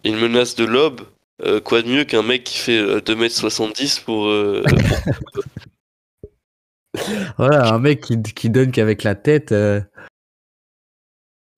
[0.03, 1.01] une menace de lob.
[1.45, 4.27] Euh, quoi de mieux qu'un mec qui fait euh, 2m70 pour.
[4.27, 4.63] euh,
[7.37, 9.79] Voilà, un mec qui, qui donne qu'avec la tête, euh,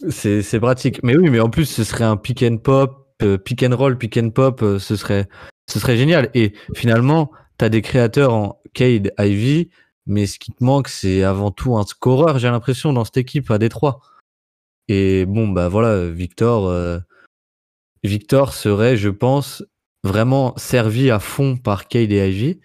[0.09, 1.01] c'est pratique.
[1.03, 3.97] Mais oui, mais en plus, ce serait un pick and pop, euh, pick and roll,
[3.97, 5.27] pick and pop, euh, ce serait,
[5.69, 6.29] ce serait génial.
[6.33, 9.69] Et finalement, tu as des créateurs en Cade, Ivy,
[10.05, 13.49] mais ce qui te manque, c'est avant tout un scoreur, j'ai l'impression, dans cette équipe
[13.51, 13.99] à Détroit.
[14.87, 16.99] Et bon, bah voilà, Victor, euh,
[18.03, 19.63] Victor serait, je pense,
[20.03, 22.59] vraiment servi à fond par Cade et Ivy.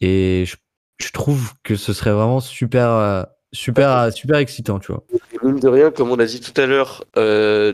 [0.00, 0.56] Et je,
[0.98, 5.02] je trouve que ce serait vraiment super, euh, super, super excitant, tu vois.
[5.42, 7.72] Mine de rien, comme on a dit tout à l'heure, euh,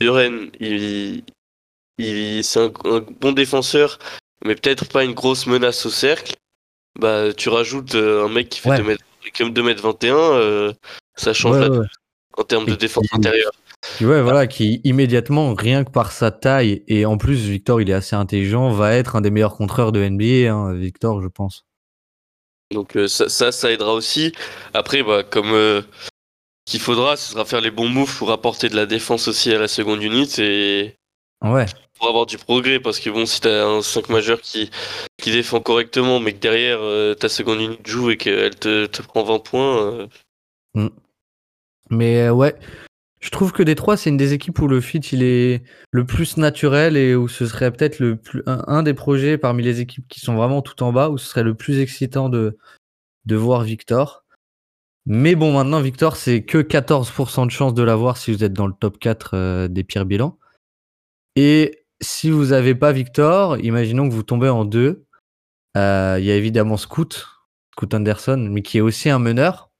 [0.00, 1.22] Duren, il,
[1.98, 3.98] il, c'est un, un bon défenseur,
[4.44, 6.34] mais peut-être pas une grosse menace au cercle.
[6.98, 8.78] Bah, tu rajoutes euh, un mec qui fait Ouais.
[8.78, 9.04] 2 mètres,
[9.38, 10.72] comme 2m21, euh,
[11.14, 11.88] ça change Ouais, la ouais, donne ouais.
[12.38, 13.52] en termes de défense intérieure.
[14.00, 17.94] Ouais, voilà, qui immédiatement, rien que par sa taille, et en plus, Victor, il est
[17.94, 21.64] assez intelligent, va être un des meilleurs contreurs de NBA, hein, Victor, je pense.
[22.72, 24.32] Donc euh, ça, ça, ça aidera aussi.
[24.72, 25.82] Après, bah, comme euh,
[26.64, 29.58] qu'il faudra, ce sera faire les bons moves pour apporter de la défense aussi à
[29.58, 30.96] la seconde unité et
[31.42, 31.66] Ouais,
[31.98, 32.80] pour avoir du progrès.
[32.80, 34.70] Parce que bon, si t'as un 5 majeur qui,
[35.18, 39.02] qui défend correctement, mais que derrière euh, ta seconde unité joue et qu'elle te, te
[39.02, 40.08] prend 20 points,
[40.76, 40.88] euh,
[41.90, 42.54] mais ouais,
[43.22, 45.62] Je trouve que Détroit, c'est une des équipes où le fit il est
[45.92, 49.80] le plus naturel et où ce serait peut-être le plus un, des projets parmi les
[49.80, 52.58] équipes qui sont vraiment tout en bas où ce serait le plus excitant de
[53.24, 54.24] de voir Victor.
[55.06, 58.66] Mais bon, maintenant Victor, c'est que 14% de chance de l'avoir si vous êtes dans
[58.66, 60.38] le top 4 euh, des pires bilans.
[61.36, 65.04] Et si vous n'avez pas Victor, imaginons que vous tombez en deux.
[65.76, 67.28] euh, Il y a évidemment Scoot,
[67.72, 69.70] Scoot Anderson, mais qui est aussi un meneur.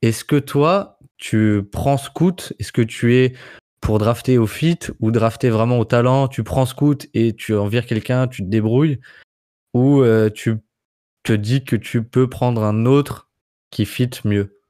[0.00, 3.34] Est-ce que toi, tu prends Scoot Est-ce que tu es
[3.80, 6.28] pour drafter au fit ou drafter vraiment au talent?
[6.28, 9.00] Tu prends Scoot et tu en vires quelqu'un, tu te débrouilles?
[9.74, 10.56] Ou euh, tu
[11.24, 13.28] te dis que tu peux prendre un autre
[13.70, 14.60] qui fit mieux?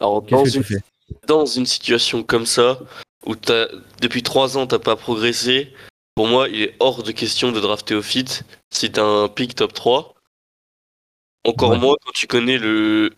[0.00, 0.80] Alors, dans que une, tu fais?
[1.26, 2.78] dans une situation comme ça,
[3.24, 3.66] où t'as,
[4.00, 5.72] depuis 3 ans, t'as pas progressé,
[6.14, 8.26] pour moi, il est hors de question de drafter au fit
[8.70, 10.14] si t'as un pick top 3.
[11.44, 11.78] Encore Ouais.
[11.78, 13.10] moins quand tu connais le,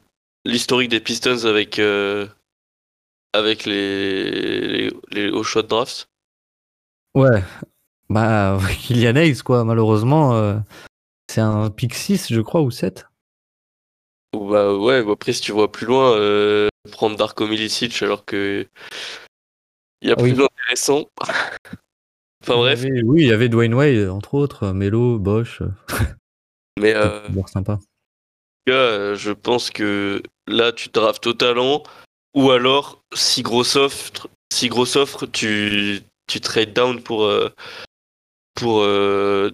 [0.44, 2.26] l'historique des Pistons avec, euh,
[3.32, 6.08] avec les, les, les hauts shot drafts.
[7.14, 7.42] Ouais,
[8.10, 10.58] bah Kylian Hayes, quoi, malheureusement, euh,
[11.30, 13.06] c'est un pick 6, je crois, ou 7.
[14.36, 18.24] Ou bah ouais, ou après si tu vois plus loin, euh, prendre Darko Milicic alors
[18.24, 18.66] que
[20.02, 20.32] il y a Ah oui.
[20.34, 21.06] plus intéressant.
[22.42, 25.62] enfin bref, Il y avait- oui, il y avait Dwayne Wade, entre autres, Melo, Bosch,
[26.78, 27.78] mais euh, sympa.
[28.68, 31.82] euh, je pense que là tu draftes au talent
[32.34, 37.48] ou alors si gros offre, si gros offre, tu tu trade down pour euh,
[38.54, 39.50] pour euh,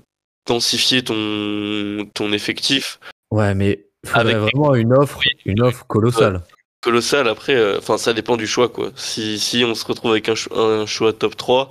[0.47, 2.99] densifier ton ton effectif
[3.31, 6.43] Ouais, mais Avec- vraiment une offre, une offre colossale.
[6.83, 8.91] colossal après euh, ça dépend du choix quoi.
[8.97, 11.71] Si si on se retrouve avec un, cho- un choix top 3,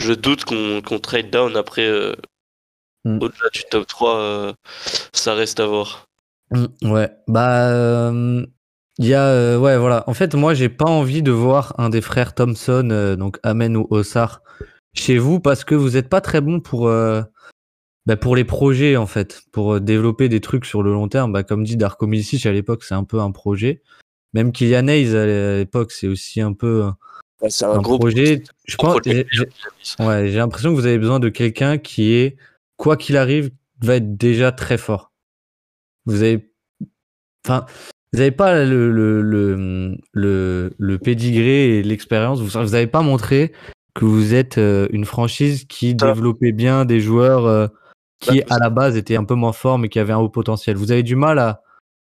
[0.00, 1.88] je doute qu'on qu'on trade down après
[3.04, 3.18] Mm.
[3.22, 4.52] au-delà du top 3 euh,
[5.12, 6.06] ça reste à voir.
[6.50, 8.10] Mm, ouais, bah,
[8.98, 10.04] il y a, euh, ouais, voilà.
[10.08, 13.76] En fait, moi, j'ai pas envie de voir un des frères Thompson, euh, donc Amen
[13.76, 14.42] ou Ossar,
[14.94, 17.22] chez vous parce que vous êtes pas très bon pour, euh,
[18.06, 21.32] bah, pour les projets, en fait, pour euh, développer des trucs sur le long terme.
[21.32, 23.82] Bah, comme dit Darko Milicic à l'époque, c'est un peu un projet.
[24.32, 25.26] Même Kylian Hayes à
[25.58, 26.90] l'époque, c'est aussi un peu euh,
[27.48, 28.42] c'est un, projet.
[28.64, 29.06] Je gros pense,
[30.00, 32.36] Ouais, j'ai l'impression que vous avez besoin de quelqu'un qui est,
[32.76, 35.12] quoi qu'il arrive, va être déjà très fort.
[36.06, 36.50] Vous avez,
[37.46, 37.66] enfin,
[38.12, 42.40] vous n'avez pas le, le, le, le, le pédigré et l'expérience.
[42.40, 43.52] Vous n'avez pas montré
[43.94, 47.66] que vous êtes euh, une franchise qui développait bien des joueurs euh,
[48.20, 50.28] qui, Bah, à la base, étaient un peu moins forts mais qui avaient un haut
[50.28, 50.76] potentiel.
[50.76, 51.62] Vous avez du mal à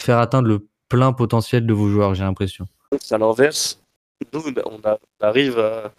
[0.04, 2.66] faire atteindre le plein potentiel de vos joueurs, j'ai l'impression.
[3.02, 3.82] C'est à l'inverse.
[4.34, 5.94] Nous, on, a- on arrive à,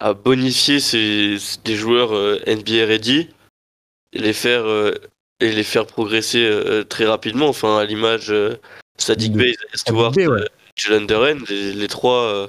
[0.00, 3.28] à bonifier ces, des joueurs euh, NBA ready
[4.12, 4.64] et les faire,
[5.40, 6.48] et les faire progresser
[6.88, 7.48] très rapidement.
[7.48, 8.32] Enfin, à l'image
[8.98, 10.26] Sadiq De- Isaiah Stewart, ouais.
[10.28, 12.48] euh, Jalen Duren, les, les trois euh,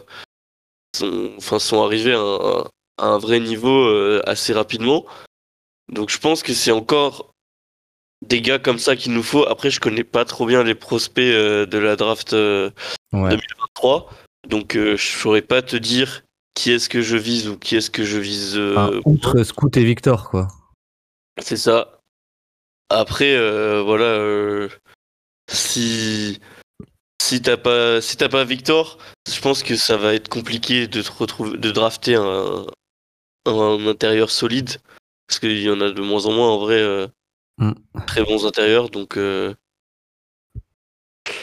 [0.95, 2.59] sont, enfin, sont arrivés à un,
[2.97, 5.05] à un vrai niveau euh, assez rapidement.
[5.91, 7.31] Donc je pense que c'est encore
[8.25, 9.45] des gars comme ça qu'il nous faut.
[9.47, 12.33] Après, je connais pas trop bien les prospects de la draft.
[12.33, 12.69] euh,
[13.13, 13.29] Ouais.
[13.29, 14.09] 2023.
[14.49, 16.23] Donc je saurais pas te dire
[16.53, 18.57] qui est-ce que je vise ou qui est-ce que je vise.
[18.57, 20.47] Enfin, outre Scoot et Victor, quoi.
[21.41, 21.99] c'est ça.
[22.89, 24.69] Après, euh, voilà, euh,
[25.49, 26.39] si
[27.21, 28.97] si t'as pas si t'as pas Victor,
[29.31, 32.65] je pense que ça va être compliqué de te retrouver de drafter un
[33.47, 34.77] un intérieur solide
[35.27, 37.07] parce qu'il y en a de moins en moins en vrai euh,
[37.57, 37.71] Mm.
[38.05, 38.89] très bons intérieurs.
[38.89, 39.53] Donc euh,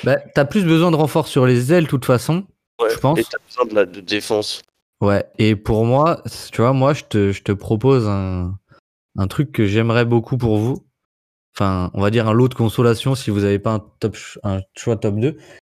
[0.05, 2.45] Bah, t'as plus besoin de renfort sur les ailes, de toute façon.
[2.81, 2.91] ouais.
[2.93, 3.19] Je pense.
[3.19, 4.63] Et t'as besoin de la de défense.
[5.01, 6.23] Ouais, et pour moi,
[6.53, 8.57] tu vois, moi, je te, je te propose un,
[9.17, 10.87] un truc que j'aimerais beaucoup pour vous.
[11.55, 14.61] Enfin, on va dire un lot de consolation si vous n'avez pas un, top, un
[14.77, 15.37] choix top 2.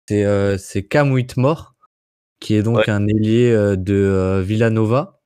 [0.08, 0.58] C'est euh,
[0.90, 1.76] Cam Whitmore,
[2.40, 2.90] qui est donc Ouais.
[2.90, 5.22] un ailier euh, de euh, Villanova.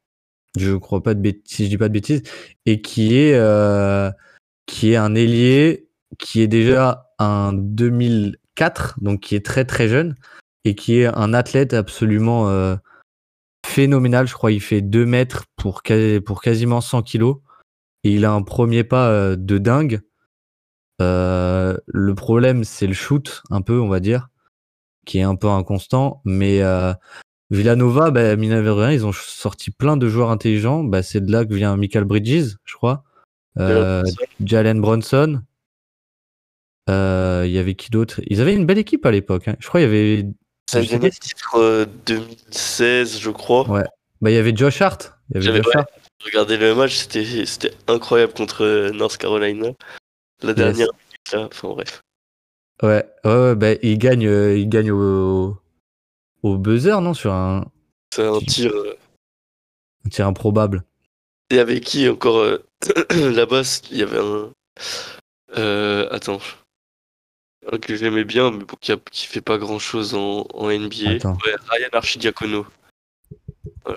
[0.57, 2.23] Je crois pas de bêtises, si je dis pas de bêtises.
[2.65, 4.09] Et qui est, euh,
[4.65, 5.89] qui est un ailier
[6.19, 10.15] qui est déjà un 2004, donc qui est très très jeune,
[10.63, 12.75] et qui est un athlète absolument euh,
[13.65, 14.27] phénoménal.
[14.27, 15.81] Je crois il fait 2 mètres pour,
[16.25, 17.37] pour quasiment 100 kilos.
[18.03, 20.01] Et il a un premier pas de dingue.
[21.01, 24.29] Euh, le problème, c'est le shoot, un peu, on va dire,
[25.05, 26.21] qui est un peu inconstant.
[26.25, 26.93] Mais euh,
[27.49, 28.51] Villanova, bah, mine
[28.91, 30.83] ils ont sorti plein de joueurs intelligents.
[30.83, 33.03] Bah, c'est de là que vient Michael Bridges, je crois.
[33.59, 34.03] Euh,
[34.43, 35.41] Jalen Bronson.
[36.89, 38.21] Euh, Il y avait qui d'autre?
[38.27, 39.47] Ils avaient une belle équipe à l'époque.
[39.47, 39.55] hein.
[39.59, 40.25] Je crois qu'il y avait.
[40.69, 40.99] Ça vient
[41.55, 43.69] euh, 2016, je crois.
[43.69, 43.85] Ouais.
[44.21, 45.13] Bah, il y avait Josh Hart.
[45.29, 45.77] Il y avait Josh ouais.
[45.77, 45.89] Hart.
[46.25, 49.67] Regardez le match, c'était incroyable contre North Carolina.
[50.43, 52.01] La dernière minute là, enfin bref.
[52.83, 55.57] Ouais, ouais, ouais, bah, il gagne, euh, il gagne au,
[56.43, 57.65] au buzzer, non Sur un.
[58.13, 58.71] C'est un tir.
[58.71, 58.95] euh,
[60.05, 60.83] Un tir improbable.
[61.49, 62.63] Et avec qui encore euh,
[63.33, 64.51] là-bas Il y avait un.
[65.57, 66.39] Euh, attends.
[67.71, 71.15] Un que j'aimais bien, mais qui, a- qui fait pas grand chose en, en NBA.
[71.15, 71.37] Attends.
[71.45, 72.65] Ouais, Ryan Archidiakono.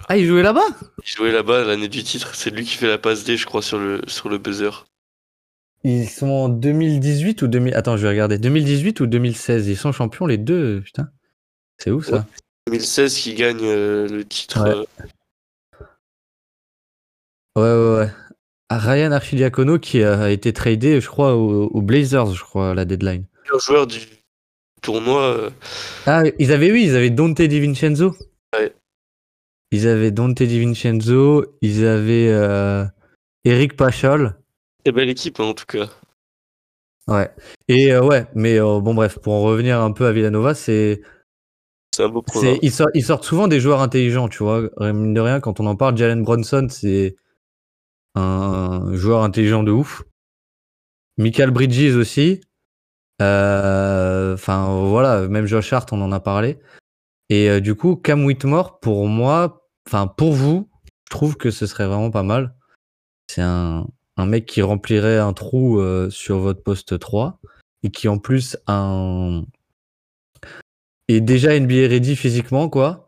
[0.09, 0.67] Ah, il jouait là-bas?
[1.05, 2.35] Il jouait là-bas l'année du titre.
[2.35, 4.87] C'est lui qui fait la passe D, je crois, sur le, sur le buzzer.
[5.83, 7.75] Ils sont en 2018 ou 2000...
[7.75, 8.39] Attends, je vais regarder.
[8.39, 11.09] 2018 ou 2016 Ils sont champions les deux, putain.
[11.79, 12.27] C'est où ça
[12.67, 14.63] 2016 qui gagne euh, le titre.
[14.63, 14.71] Ouais.
[14.71, 14.85] euh,
[17.57, 18.11] Ouais, ouais, ouais.
[18.69, 22.75] Ah, Ryan Archidiakono qui a été tradé, je crois, aux aux Blazers, je crois, à
[22.75, 23.25] la deadline.
[23.45, 23.99] meilleur joueur du
[24.83, 25.23] tournoi.
[25.23, 25.51] euh,
[26.07, 28.15] Ah, ils avaient, oui, ils avaient Dante DiVincenzo.
[28.57, 28.73] Ouais.
[29.73, 32.85] Ils avaient Dante DiVincenzo, ils avaient euh,
[33.45, 34.37] Eric Pachol.
[34.85, 35.89] Très belle équipe, hein, en tout cas.
[37.07, 37.31] Ouais.
[37.69, 41.03] Et euh, ouais, mais euh, bon, bref, pour en revenir un peu à Villanova, c'est.
[41.95, 42.59] C'est un beau c'est programme.
[42.63, 44.71] ils, sortent, ils sortent souvent des joueurs intelligents, tu vois.
[44.79, 47.17] Mine de rien, quand on en parle, Jalen Bronson, c'est
[48.15, 50.05] un joueur intelligent de ouf.
[51.19, 52.41] Michael Bridges aussi.
[53.21, 56.61] Euh, Enfin, voilà, même Josh Hart, on en a parlé.
[57.29, 60.71] Et du coup, Cam Whitmore, pour moi, enfin, pour vous,
[61.07, 62.55] je trouve que ce serait vraiment pas mal.
[63.27, 63.87] C'est un,
[64.21, 67.39] un mec qui remplirait un trou euh, sur votre poste 3
[67.83, 69.45] et qui en plus un...
[71.09, 73.07] est déjà NBA ready physiquement, quoi.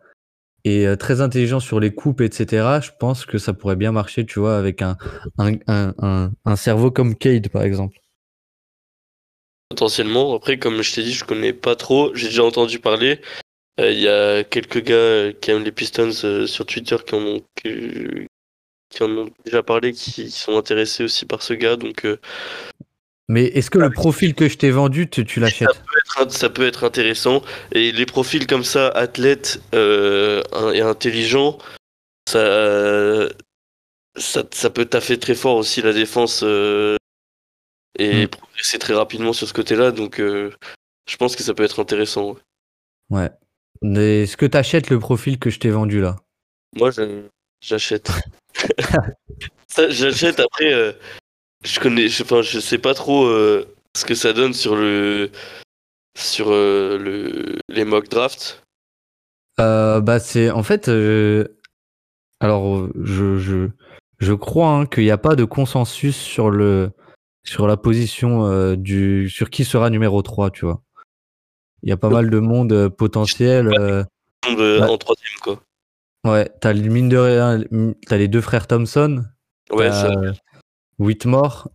[0.64, 2.78] Et euh, très intelligent sur les coupes, etc.
[2.82, 4.96] Je pense que ça pourrait bien marcher, tu vois, avec un,
[5.38, 7.98] un, un, un, cerveau comme Cade, par exemple.
[9.70, 10.34] Potentiellement.
[10.34, 12.14] Après, comme je t'ai dit, je connais pas trop.
[12.14, 13.20] J'ai déjà entendu parler.
[13.80, 17.42] Euh, Il y a quelques gars qui aiment les Pistons sur Twitter qui ont,
[18.92, 21.76] qui en ont déjà parlé, qui sont intéressés aussi par ce gars.
[21.76, 22.18] Donc, euh,
[23.28, 25.68] Mais est-ce que le profil que je t'ai vendu, tu, tu l'achètes
[26.28, 27.42] ça peut être intéressant.
[27.72, 30.42] Et les profils comme ça, athlètes euh,
[30.74, 31.56] et intelligents,
[32.28, 33.28] ça,
[34.16, 36.96] ça, ça peut taffer très fort aussi la défense euh,
[37.98, 38.28] et Mm.
[38.28, 39.90] progresser très rapidement sur ce côté-là.
[39.90, 42.32] Donc, je pense que ça peut être intéressant.
[43.10, 43.18] ouais.
[43.18, 43.30] Ouais.
[44.22, 46.16] Est-ce que tu achètes le profil que je t'ai vendu là?
[46.76, 46.90] Moi,
[47.60, 48.10] j'achète.
[49.68, 50.72] Ça, j'achète après.
[50.72, 50.92] euh,
[51.64, 55.30] je connais, je, enfin, je sais pas trop euh, ce que ça donne sur le
[56.18, 58.62] sur euh, le les mock drafts.
[59.58, 60.88] Bah c'est en fait
[62.40, 63.68] alors je je
[64.18, 66.90] je crois hein, qu'il n'y a pas de consensus sur le
[67.44, 70.82] sur la position du sur qui sera numéro 3, tu vois.
[71.84, 74.04] Il y a pas mal de monde potentiel euh,
[74.48, 74.80] Ouais.
[74.82, 75.62] en troisième quoi.
[76.24, 77.62] Ouais, t'as le mine de rien,
[78.06, 79.24] t'as les deux frères Thompson,
[79.70, 80.32] Ouais, t'as, ça, euh,
[80.98, 81.70] Whitmore,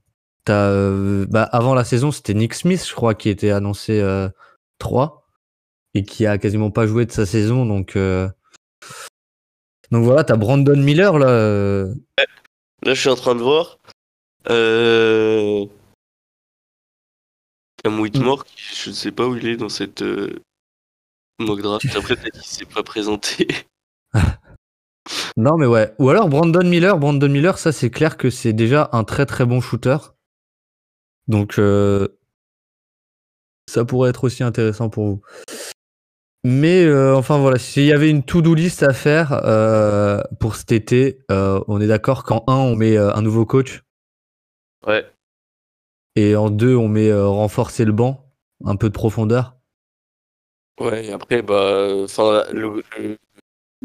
[0.45, 4.29] t'as euh, bah avant la saison, c'était Nick Smith, je crois qui était annoncé euh,
[4.79, 5.27] 3
[5.93, 8.29] et qui a quasiment pas joué de sa saison donc euh,
[9.91, 11.27] donc voilà, t'as Brandon Miller là.
[11.29, 11.93] euh,
[12.83, 13.79] Là, je suis en train de voir.
[14.49, 15.65] Euh...
[17.83, 20.39] Cam Whitmore, qui- je ne sais pas où il est dans cette euh,
[21.39, 21.85] mock draft.
[21.95, 23.47] Après, peut-être qu'il s'est pas présenté.
[25.37, 25.93] Non, mais ouais.
[25.99, 26.97] Ou alors Brandon Miller.
[26.97, 29.97] Brandon Miller, ça, c'est clair que c'est déjà un très très bon shooter.
[31.27, 32.07] Donc, euh,
[33.69, 35.21] ça pourrait être aussi intéressant pour vous.
[36.43, 40.71] Mais euh, enfin voilà, s'il y avait une to-do list à faire euh, pour cet
[40.71, 43.83] été, on est d'accord qu'en 1, on met un nouveau coach
[44.85, 45.05] Ouais.
[46.15, 48.31] et en 2, on met renforcer le banc,
[48.65, 49.57] un peu de profondeur.
[50.79, 51.87] Ouais, et après, bah,
[52.53, 53.17] le, le-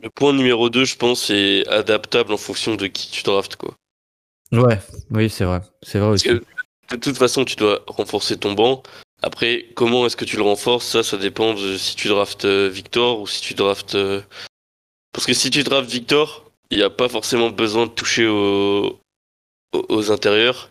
[0.01, 3.75] le point numéro 2, je pense, c'est adaptable en fonction de qui tu draftes, quoi.
[4.53, 4.81] Ouais,
[5.11, 5.61] oui, c'est vrai.
[5.83, 6.29] C'est vrai Parce aussi.
[6.29, 8.83] que de toute façon, tu dois renforcer ton banc.
[9.23, 10.87] Après, comment est-ce que tu le renforces?
[10.87, 13.95] Ça, ça dépend de si tu draftes euh, Victor ou si tu draftes.
[13.95, 14.21] euh,
[15.13, 18.99] Parce que si tu draftes Victor, il n'y a pas forcément besoin de toucher aux,
[19.73, 20.71] aux, aux intérieurs,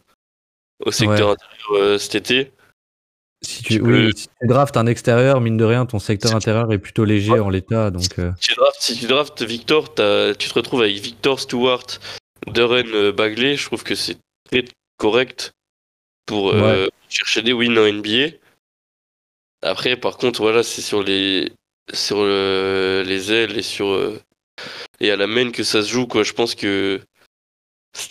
[0.86, 1.34] au secteur Ouais.
[1.34, 2.52] intérieur euh, cet été.
[3.44, 6.36] Si tu, tu oui, peux- si tu draftes un extérieur, mine de rien, ton secteur
[6.36, 7.90] intérieur est plutôt léger en l'état.
[7.90, 11.86] Donc, euh, Si tu draftes, si tu draftes Victor, tu te retrouves avec Victor Stewart,
[12.48, 13.56] Duren euh, Bagley.
[13.58, 14.18] Je trouve que c'est
[14.52, 14.66] très
[14.98, 15.54] correct
[16.28, 18.36] pour euh, chercher des wins en NBA.
[19.64, 21.52] Après, par contre, voilà, c'est sur les
[21.94, 24.20] sur euh, les ailes et sur euh,
[25.00, 26.24] et à la main que ça se joue quoi.
[26.24, 27.02] Je pense que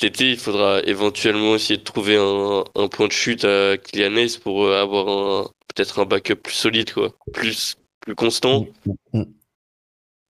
[0.01, 4.17] cet été, il faudra éventuellement essayer de trouver un, un point de chute à Kylian
[4.17, 8.67] Hayes pour euh, avoir peut-être un backup plus solide quoi, plus plus constant.
[9.13, 9.25] Mm.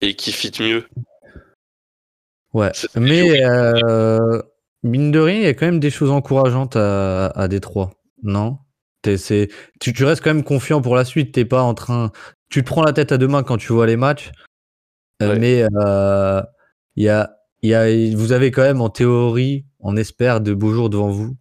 [0.01, 0.85] et qui fit mieux.
[2.53, 4.41] Ouais, mais euh,
[4.83, 7.91] mine de rien, il y a quand même des choses encourageantes à, à Détroit,
[8.23, 8.57] non?
[9.05, 9.47] C'est-
[9.79, 12.11] tu, tu restes quand même confiant pour la suite, t'es pas en train...
[12.49, 14.31] Tu te prends la tête à deux mains quand tu vois les matchs,
[15.23, 15.39] Euh, Ouais.
[15.39, 16.41] Mais euh,
[16.97, 20.53] il y a, il y a, vous avez quand même en théorie, on espère, de
[20.53, 21.37] beaux jours devant vous.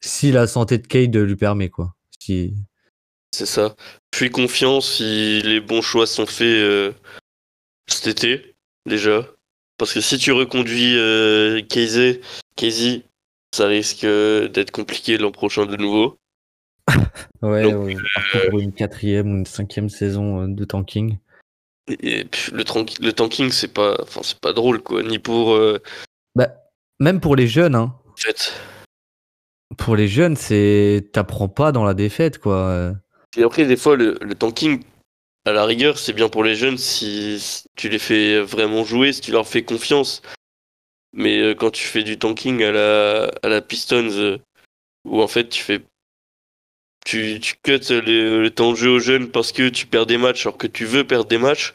[0.00, 1.94] Si la santé de Cade lui permet, quoi.
[2.18, 2.54] Si...
[3.32, 3.76] C'est ça.
[4.12, 6.92] Je suis confiant si les bons choix sont faits euh,
[7.86, 9.26] cet été, déjà.
[9.78, 12.20] Parce que si tu reconduis euh, Casey,
[12.56, 13.02] Casey,
[13.54, 16.18] ça risque euh, d'être compliqué l'an prochain de nouveau.
[17.42, 17.96] Ouais, Donc, ouais,
[18.50, 21.18] pour une quatrième ou une cinquième saison euh, de tanking.
[21.88, 25.02] Et, puis, le, tanking, c'est pas, enfin, c'est pas drôle, quoi.
[25.02, 25.52] Ni pour.
[25.52, 25.80] euh,
[26.34, 26.48] Bah,
[26.98, 27.94] même pour les jeunes, hein.
[28.12, 28.52] en fait.
[29.78, 32.92] Pour les jeunes, c'est t'apprends pas dans la défaite, quoi.
[33.36, 34.82] Et après, des fois, le, le tanking,
[35.46, 39.12] à la rigueur, c'est bien pour les jeunes si, si tu les fais vraiment jouer,
[39.12, 40.22] si tu leur fais confiance.
[41.12, 44.38] Mais euh, quand tu fais du tanking à la, à la Pistons, euh,
[45.04, 45.80] où en fait tu fais.
[47.06, 50.18] Tu, tu cuts le, le temps de jeu aux jeunes parce que tu perds des
[50.18, 51.72] matchs alors que tu veux perdre des matchs,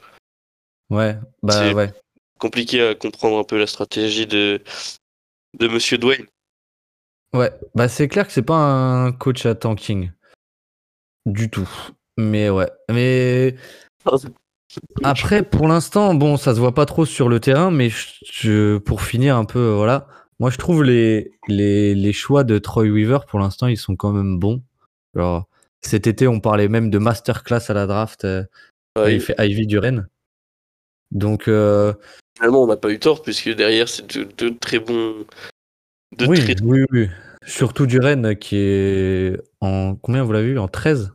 [0.89, 1.93] Ouais, bah C'est- ouais.
[2.38, 4.61] compliqué à comprendre un peu la stratégie de,
[5.57, 6.25] de Monsieur Dwayne.
[7.34, 10.11] Ouais, bah c'est clair que c'est pas un coach à tanking.
[11.25, 11.69] Du tout.
[12.17, 12.69] Mais ouais.
[12.91, 13.55] Mais
[15.03, 18.77] après, pour l'instant, bon, ça se voit pas trop sur le terrain, mais je, je-
[18.79, 20.07] pour finir un peu, voilà.
[20.41, 24.11] Moi, je trouve les, les, les choix de Troy Weaver, pour l'instant, ils sont quand
[24.11, 24.61] même bons.
[25.82, 28.26] Cet été, on parlait même de masterclass à la draft.
[28.26, 28.43] euh,
[28.97, 30.07] Ouais, il fait Ivy Duren.
[31.12, 31.93] Donc, euh,
[32.38, 35.26] finalement, on n'a pas eu tort puisque derrière, c'est de, de très bons.
[36.18, 37.09] De oui, très oui, oui.
[37.45, 39.95] Surtout Duren qui est en.
[39.95, 40.59] Combien vous l'avez vu?
[40.59, 41.14] En 13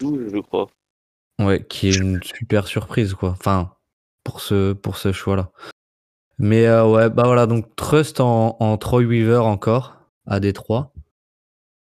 [0.00, 0.66] doux, je crois.
[1.40, 3.30] Ouais, qui est une super surprise, quoi.
[3.30, 3.74] Enfin,
[4.24, 5.50] pour ce, pour ce choix-là.
[6.38, 10.92] Mais euh, ouais, bah voilà, donc Trust en, en Troy Weaver encore, à Détroit.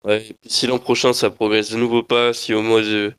[0.05, 3.13] Ouais, et puis si l'an prochain ça progresse de nouveau pas, si au mois de,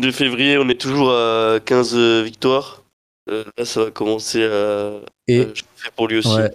[0.00, 2.84] de février on est toujours à 15 victoires,
[3.28, 6.34] euh, là ça va commencer à, Et à chauffer pour lui aussi.
[6.34, 6.54] ouais,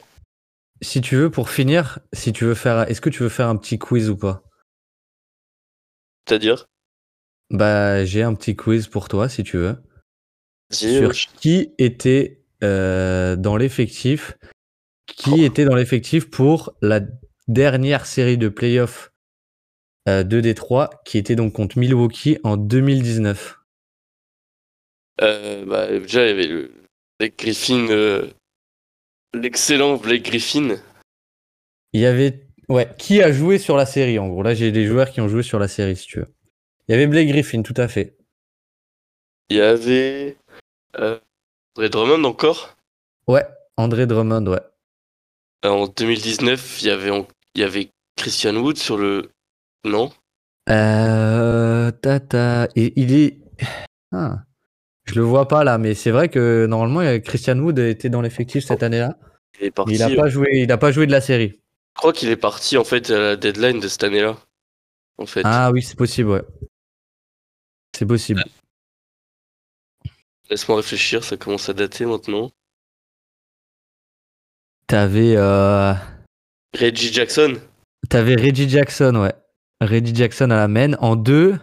[0.82, 2.90] si tu veux, pour finir, si tu veux faire.
[2.90, 4.42] Est-ce que tu veux faire un petit quiz ou pas?
[6.28, 6.66] C'est-à-dire?
[7.52, 9.76] Bah, j'ai un petit quiz pour toi, si tu veux.
[10.72, 11.16] Sur ouais.
[11.38, 14.38] qui était euh, dans l'effectif
[15.08, 17.02] qui était dans l'effectif pour la
[17.48, 19.11] dernière série de playoffs euh,
[20.24, 23.58] de Détroit qui était donc contre Milwaukee en 2019
[25.22, 26.72] Euh, bah, déjà il y avait le
[27.20, 28.28] Blake Griffin, euh,
[29.34, 30.78] l'excellent Blake Griffin.
[31.94, 34.44] il y avait ouais qui a joué sur la série en gros?
[34.44, 36.28] Là j'ai des joueurs qui ont joué sur la série si tu veux.
[36.88, 38.18] Il y avait Blake Griffin tout à fait.
[39.50, 40.38] Il y avait
[40.98, 41.20] euh,
[41.78, 42.76] Andre Drummond encore?
[43.28, 43.46] ouais
[43.78, 44.62] André Drummond ouais.
[45.64, 47.12] En 2019 il y avait
[47.56, 49.30] il y avait Christian Wood sur le
[49.84, 50.12] non
[50.70, 53.40] euh, tata et il est
[54.12, 54.44] ah,
[55.06, 58.22] je le vois pas là mais c'est vrai que normalement euh, Christian Wood était dans
[58.22, 59.18] l'effectif cette année-là
[59.62, 59.94] il est parti.
[59.94, 61.60] Il a pas joué, il a pas joué de la série.
[61.96, 64.38] Je crois qu'il est parti en fait à la deadline de cette année-là.
[65.18, 65.42] En fait.
[65.44, 66.42] Ah oui, c'est possible, ouais.
[67.96, 68.44] C'est possible.
[70.50, 72.52] Laisse-moi réfléchir, ça commence à dater maintenant.
[74.88, 75.94] T'avais, euh...
[76.78, 77.62] Reggie Jackson.
[78.10, 79.34] t'avais Reggie Jackson, ouais.
[79.82, 80.94] Reggie Jackson à la main.
[81.00, 81.58] En deux,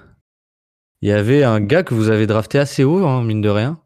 [1.01, 3.81] il y avait un gars que vous avez drafté assez haut, hein, mine de rien,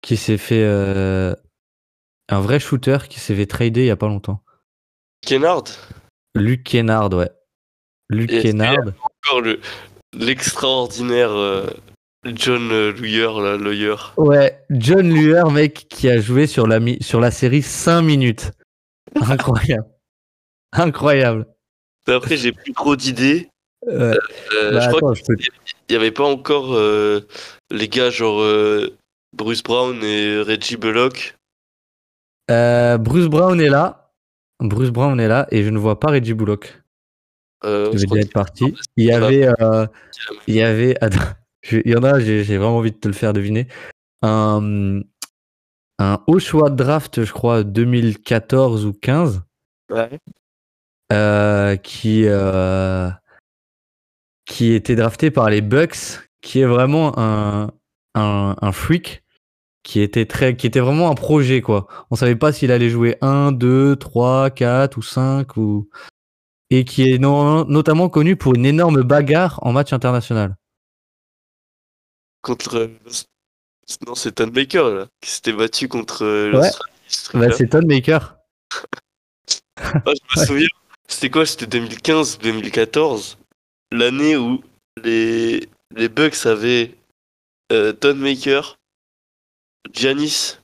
[0.00, 1.34] qui s'est fait euh,
[2.28, 4.42] un vrai shooter qui s'est fait trader il y a pas longtemps.
[5.20, 5.64] Kennard?
[6.34, 7.30] Luke Kennard, ouais.
[8.08, 8.78] Luke Et Kennard.
[9.26, 9.60] Encore le
[10.14, 11.66] l'extraordinaire euh,
[12.24, 13.96] John euh, Lawyer, là, Lawyer.
[14.16, 18.52] Ouais, John Luer, mec, qui a joué sur la, sur la série 5 minutes.
[19.20, 19.88] Incroyable.
[20.72, 21.46] Incroyable.
[22.06, 23.48] Après, j'ai plus trop d'idées.
[23.86, 23.92] Ouais.
[24.54, 25.36] Euh, Bah, je crois qu'il
[25.90, 27.20] n'y avait pas encore euh,
[27.70, 28.96] les gars genre euh,
[29.36, 31.36] Bruce Brown et Reggie Bullock.
[32.50, 34.10] Euh, Bruce Brown est là.
[34.60, 36.78] Bruce Brown est là et je ne vois pas Reggie Bullock.
[37.64, 38.74] Euh, Je je vais être parti.
[38.96, 39.86] Il y avait, euh,
[40.46, 41.18] il y avait, attends,
[41.62, 43.66] je- il y en a, j'ai j'ai vraiment envie de te le faire deviner.
[44.22, 45.00] Un,
[45.98, 49.42] un haut choix de draft, je crois, 2014 ou 15,
[49.90, 50.18] Ouais.
[51.12, 53.10] euh, qui, euh,
[54.52, 57.70] qui était drafté par les Bucks, qui est vraiment un,
[58.14, 59.24] un, un freak,
[59.82, 61.86] qui était très, qui était vraiment un projet, quoi.
[62.10, 65.88] On savait pas s'il allait jouer 1, 2, 3, 4 ou 5 ou,
[66.68, 70.54] et qui est no- notamment connu pour une énorme bagarre en match international.
[72.42, 72.76] Contre.
[72.76, 72.88] euh,
[74.06, 76.70] non, c'est Tom Baker là, qui s'était battu contre euh, Ouais.
[77.34, 78.36] Bah, c'est Ton Maker.
[79.78, 80.68] Ah, je me souviens.
[81.08, 81.44] C'était quoi?
[81.44, 83.36] C'était 2015-2014
[83.92, 84.62] L'année où
[85.04, 86.94] les, les Bucks avaient
[87.72, 88.78] euh, Maker,
[89.92, 90.56] Giannis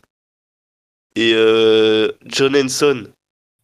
[1.15, 3.09] et euh, John Henson.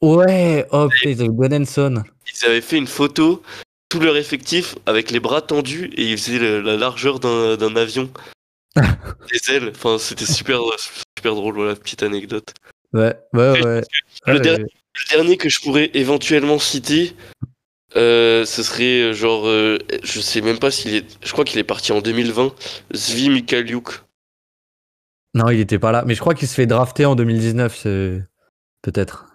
[0.03, 2.03] Ouais, oh putain, Godinson.
[2.32, 3.43] Ils avaient fait une photo,
[3.89, 8.11] tout leur effectif, avec les bras tendus et ils faisaient le- la largeur d'un avion.
[8.77, 9.73] Des ailes.
[9.74, 10.61] Enfin, c'était super,
[11.16, 12.53] super drôle, voilà, petite anecdote.
[12.93, 13.82] Ouais, ouais, ouais.
[14.27, 14.65] Le Ouais, dernier-
[14.97, 17.16] Le dernier que je pourrais éventuellement citer,
[17.97, 21.59] euh, ce serait euh, genre, euh, je sais même pas s'il est, je crois qu'il
[21.59, 22.55] est parti en 2020,
[22.95, 24.03] Zvi Mikhailiuk.
[25.35, 26.05] Non, il était pas là.
[26.07, 28.23] Mais je crois qu'il se fait drafter en 2019, c'est-
[28.83, 29.27] peut-être.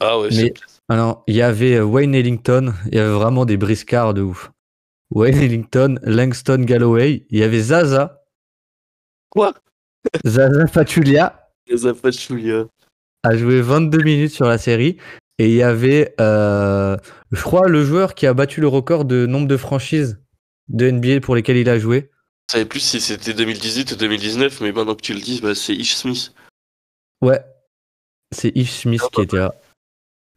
[0.00, 0.54] Ah ouais, Mais- c'est
[0.88, 4.50] Ah il y avait euh, Wayne Ellington, il y avait vraiment des briscards de ouf.
[5.10, 8.22] Wayne Ellington, Langston Galloway, il y avait Zaza.
[9.30, 9.54] Quoi?
[10.26, 12.66] Zaza Pachulia Zapachulia.
[13.22, 14.98] a joué 22 minutes sur la série.
[15.38, 16.96] Et il y avait, euh,
[17.30, 20.20] je crois, le joueur qui a battu le record de nombre de franchises
[20.68, 22.10] de NBA pour lesquelles il a joué.
[22.48, 25.54] Je savais plus si c'était 2018 ou 2019, mais maintenant que tu le dis, bah,
[25.54, 26.32] c'est Ish Smith.
[27.22, 27.40] Ouais,
[28.32, 29.54] c'est Yves Smith qui était là.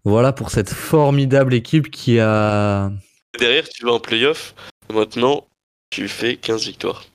[0.04, 2.92] Voilà pour cette formidable équipe qui a.
[3.40, 4.54] Derrière, tu vas en playoff.
[4.94, 5.48] Maintenant,
[5.90, 7.06] tu fais 15 victoires.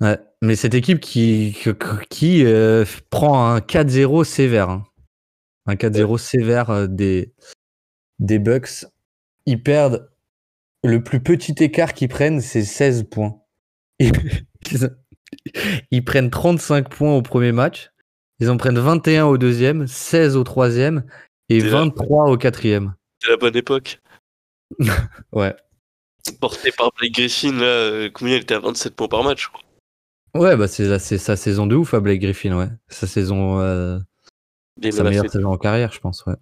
[0.00, 1.70] Ouais, mais cette équipe qui, qui,
[2.10, 4.68] qui, euh, prend un 4-0 sévère.
[4.68, 4.84] hein.
[5.66, 7.32] Un 4-0 sévère euh, des,
[8.18, 8.86] des Bucks.
[9.46, 10.08] Ils perdent.
[10.84, 13.40] Le plus petit écart qu'ils prennent, c'est 16 points.
[15.90, 17.90] Ils, prennent 35 points au premier match.
[18.40, 21.04] Ils en prennent 21 au deuxième, 16 au troisième
[21.48, 21.80] et C'est là.
[21.80, 22.94] 23 au quatrième.
[23.20, 24.00] C'est la bonne époque.
[25.32, 25.54] Ouais.
[26.40, 29.50] Porté par Blake Griffin, là, euh, combien il était à 27 points par match.
[30.34, 32.68] Ouais, bah c'est, sa saison de ouf à Blake Griffin, ouais.
[32.88, 33.60] Sa saison.
[33.60, 33.98] euh,
[34.90, 36.34] sa meilleure saison en carrière, je pense, ouais.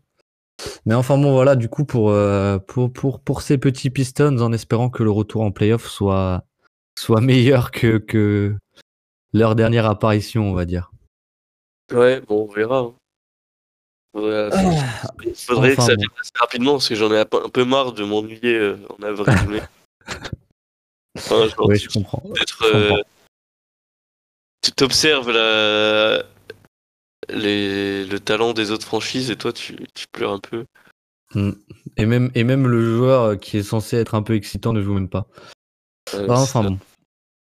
[0.85, 4.53] Mais enfin bon, voilà, du coup, pour, euh, pour, pour, pour ces petits Pistons, en
[4.53, 6.45] espérant que le retour en playoff soit,
[6.99, 8.55] soit meilleur que, que
[9.33, 10.91] leur dernière apparition, on va dire.
[11.93, 12.79] Ouais, bon, on verra.
[12.81, 12.95] hein.
[14.13, 14.51] Faudrait,
[15.35, 18.05] faudrait Enfin, que ça vienne assez rapidement, parce que j'en ai un peu, marre de
[18.05, 19.63] m'ennuyer euh, en avril.
[21.19, 22.21] Enfin, Oui, je comprends.
[22.21, 23.03] peut-être euh,
[24.63, 26.23] tu t'observes la
[27.33, 30.65] les, le talent des autres franchises et toi tu, tu pleures un peu.
[31.97, 34.95] Et même, et même le joueur qui est censé être un peu excitant ne joue
[34.95, 35.29] même pas.
[36.15, 36.79] Euh, Bah, enfin bon.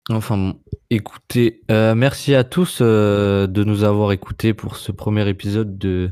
[0.09, 0.59] Enfin bon.
[0.89, 6.11] Écoutez, euh, merci à tous euh, de nous avoir écoutés pour ce premier épisode de,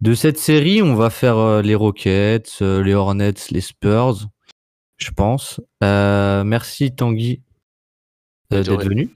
[0.00, 0.80] de cette série.
[0.80, 4.28] On va faire les Rockets, les Hornets, les Spurs,
[4.98, 5.60] je pense.
[5.82, 7.42] Merci Tanguy
[8.50, 9.10] d'être venu.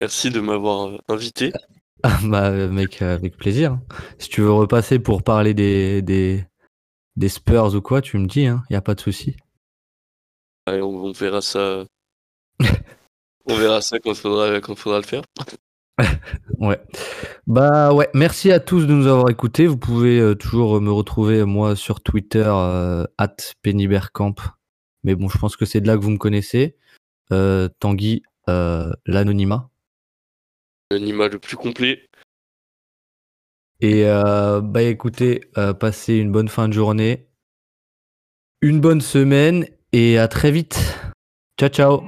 [0.00, 1.52] Merci de m'avoir invité.
[2.04, 3.78] Ah, bah, euh, mec, euh, avec plaisir.
[4.18, 6.44] Si tu veux repasser pour parler des, des,
[7.16, 9.36] des Spurs ou quoi, tu me dis, il n'y a pas de souci.
[10.66, 11.84] Allez, on, on verra ça.
[13.46, 15.22] on verra ça quand faudra, quand faudra le faire.
[16.58, 16.78] Ouais.
[17.46, 19.66] Bah ouais, merci à tous de nous avoir écoutés.
[19.66, 24.34] Vous pouvez euh, toujours euh, me retrouver moi sur Twitter euh, at @pennybergcamp.
[25.04, 26.76] Mais bon, je pense que c'est de là que vous me connaissez.
[27.32, 29.69] Euh, Tanguy, euh, l'anonymat.
[30.90, 32.08] L'animal le plus complet.
[33.80, 37.28] Et euh, bah écoutez, euh, passez une bonne fin de journée,
[38.60, 40.98] une bonne semaine et à très vite.
[41.58, 42.02] Ciao ciao.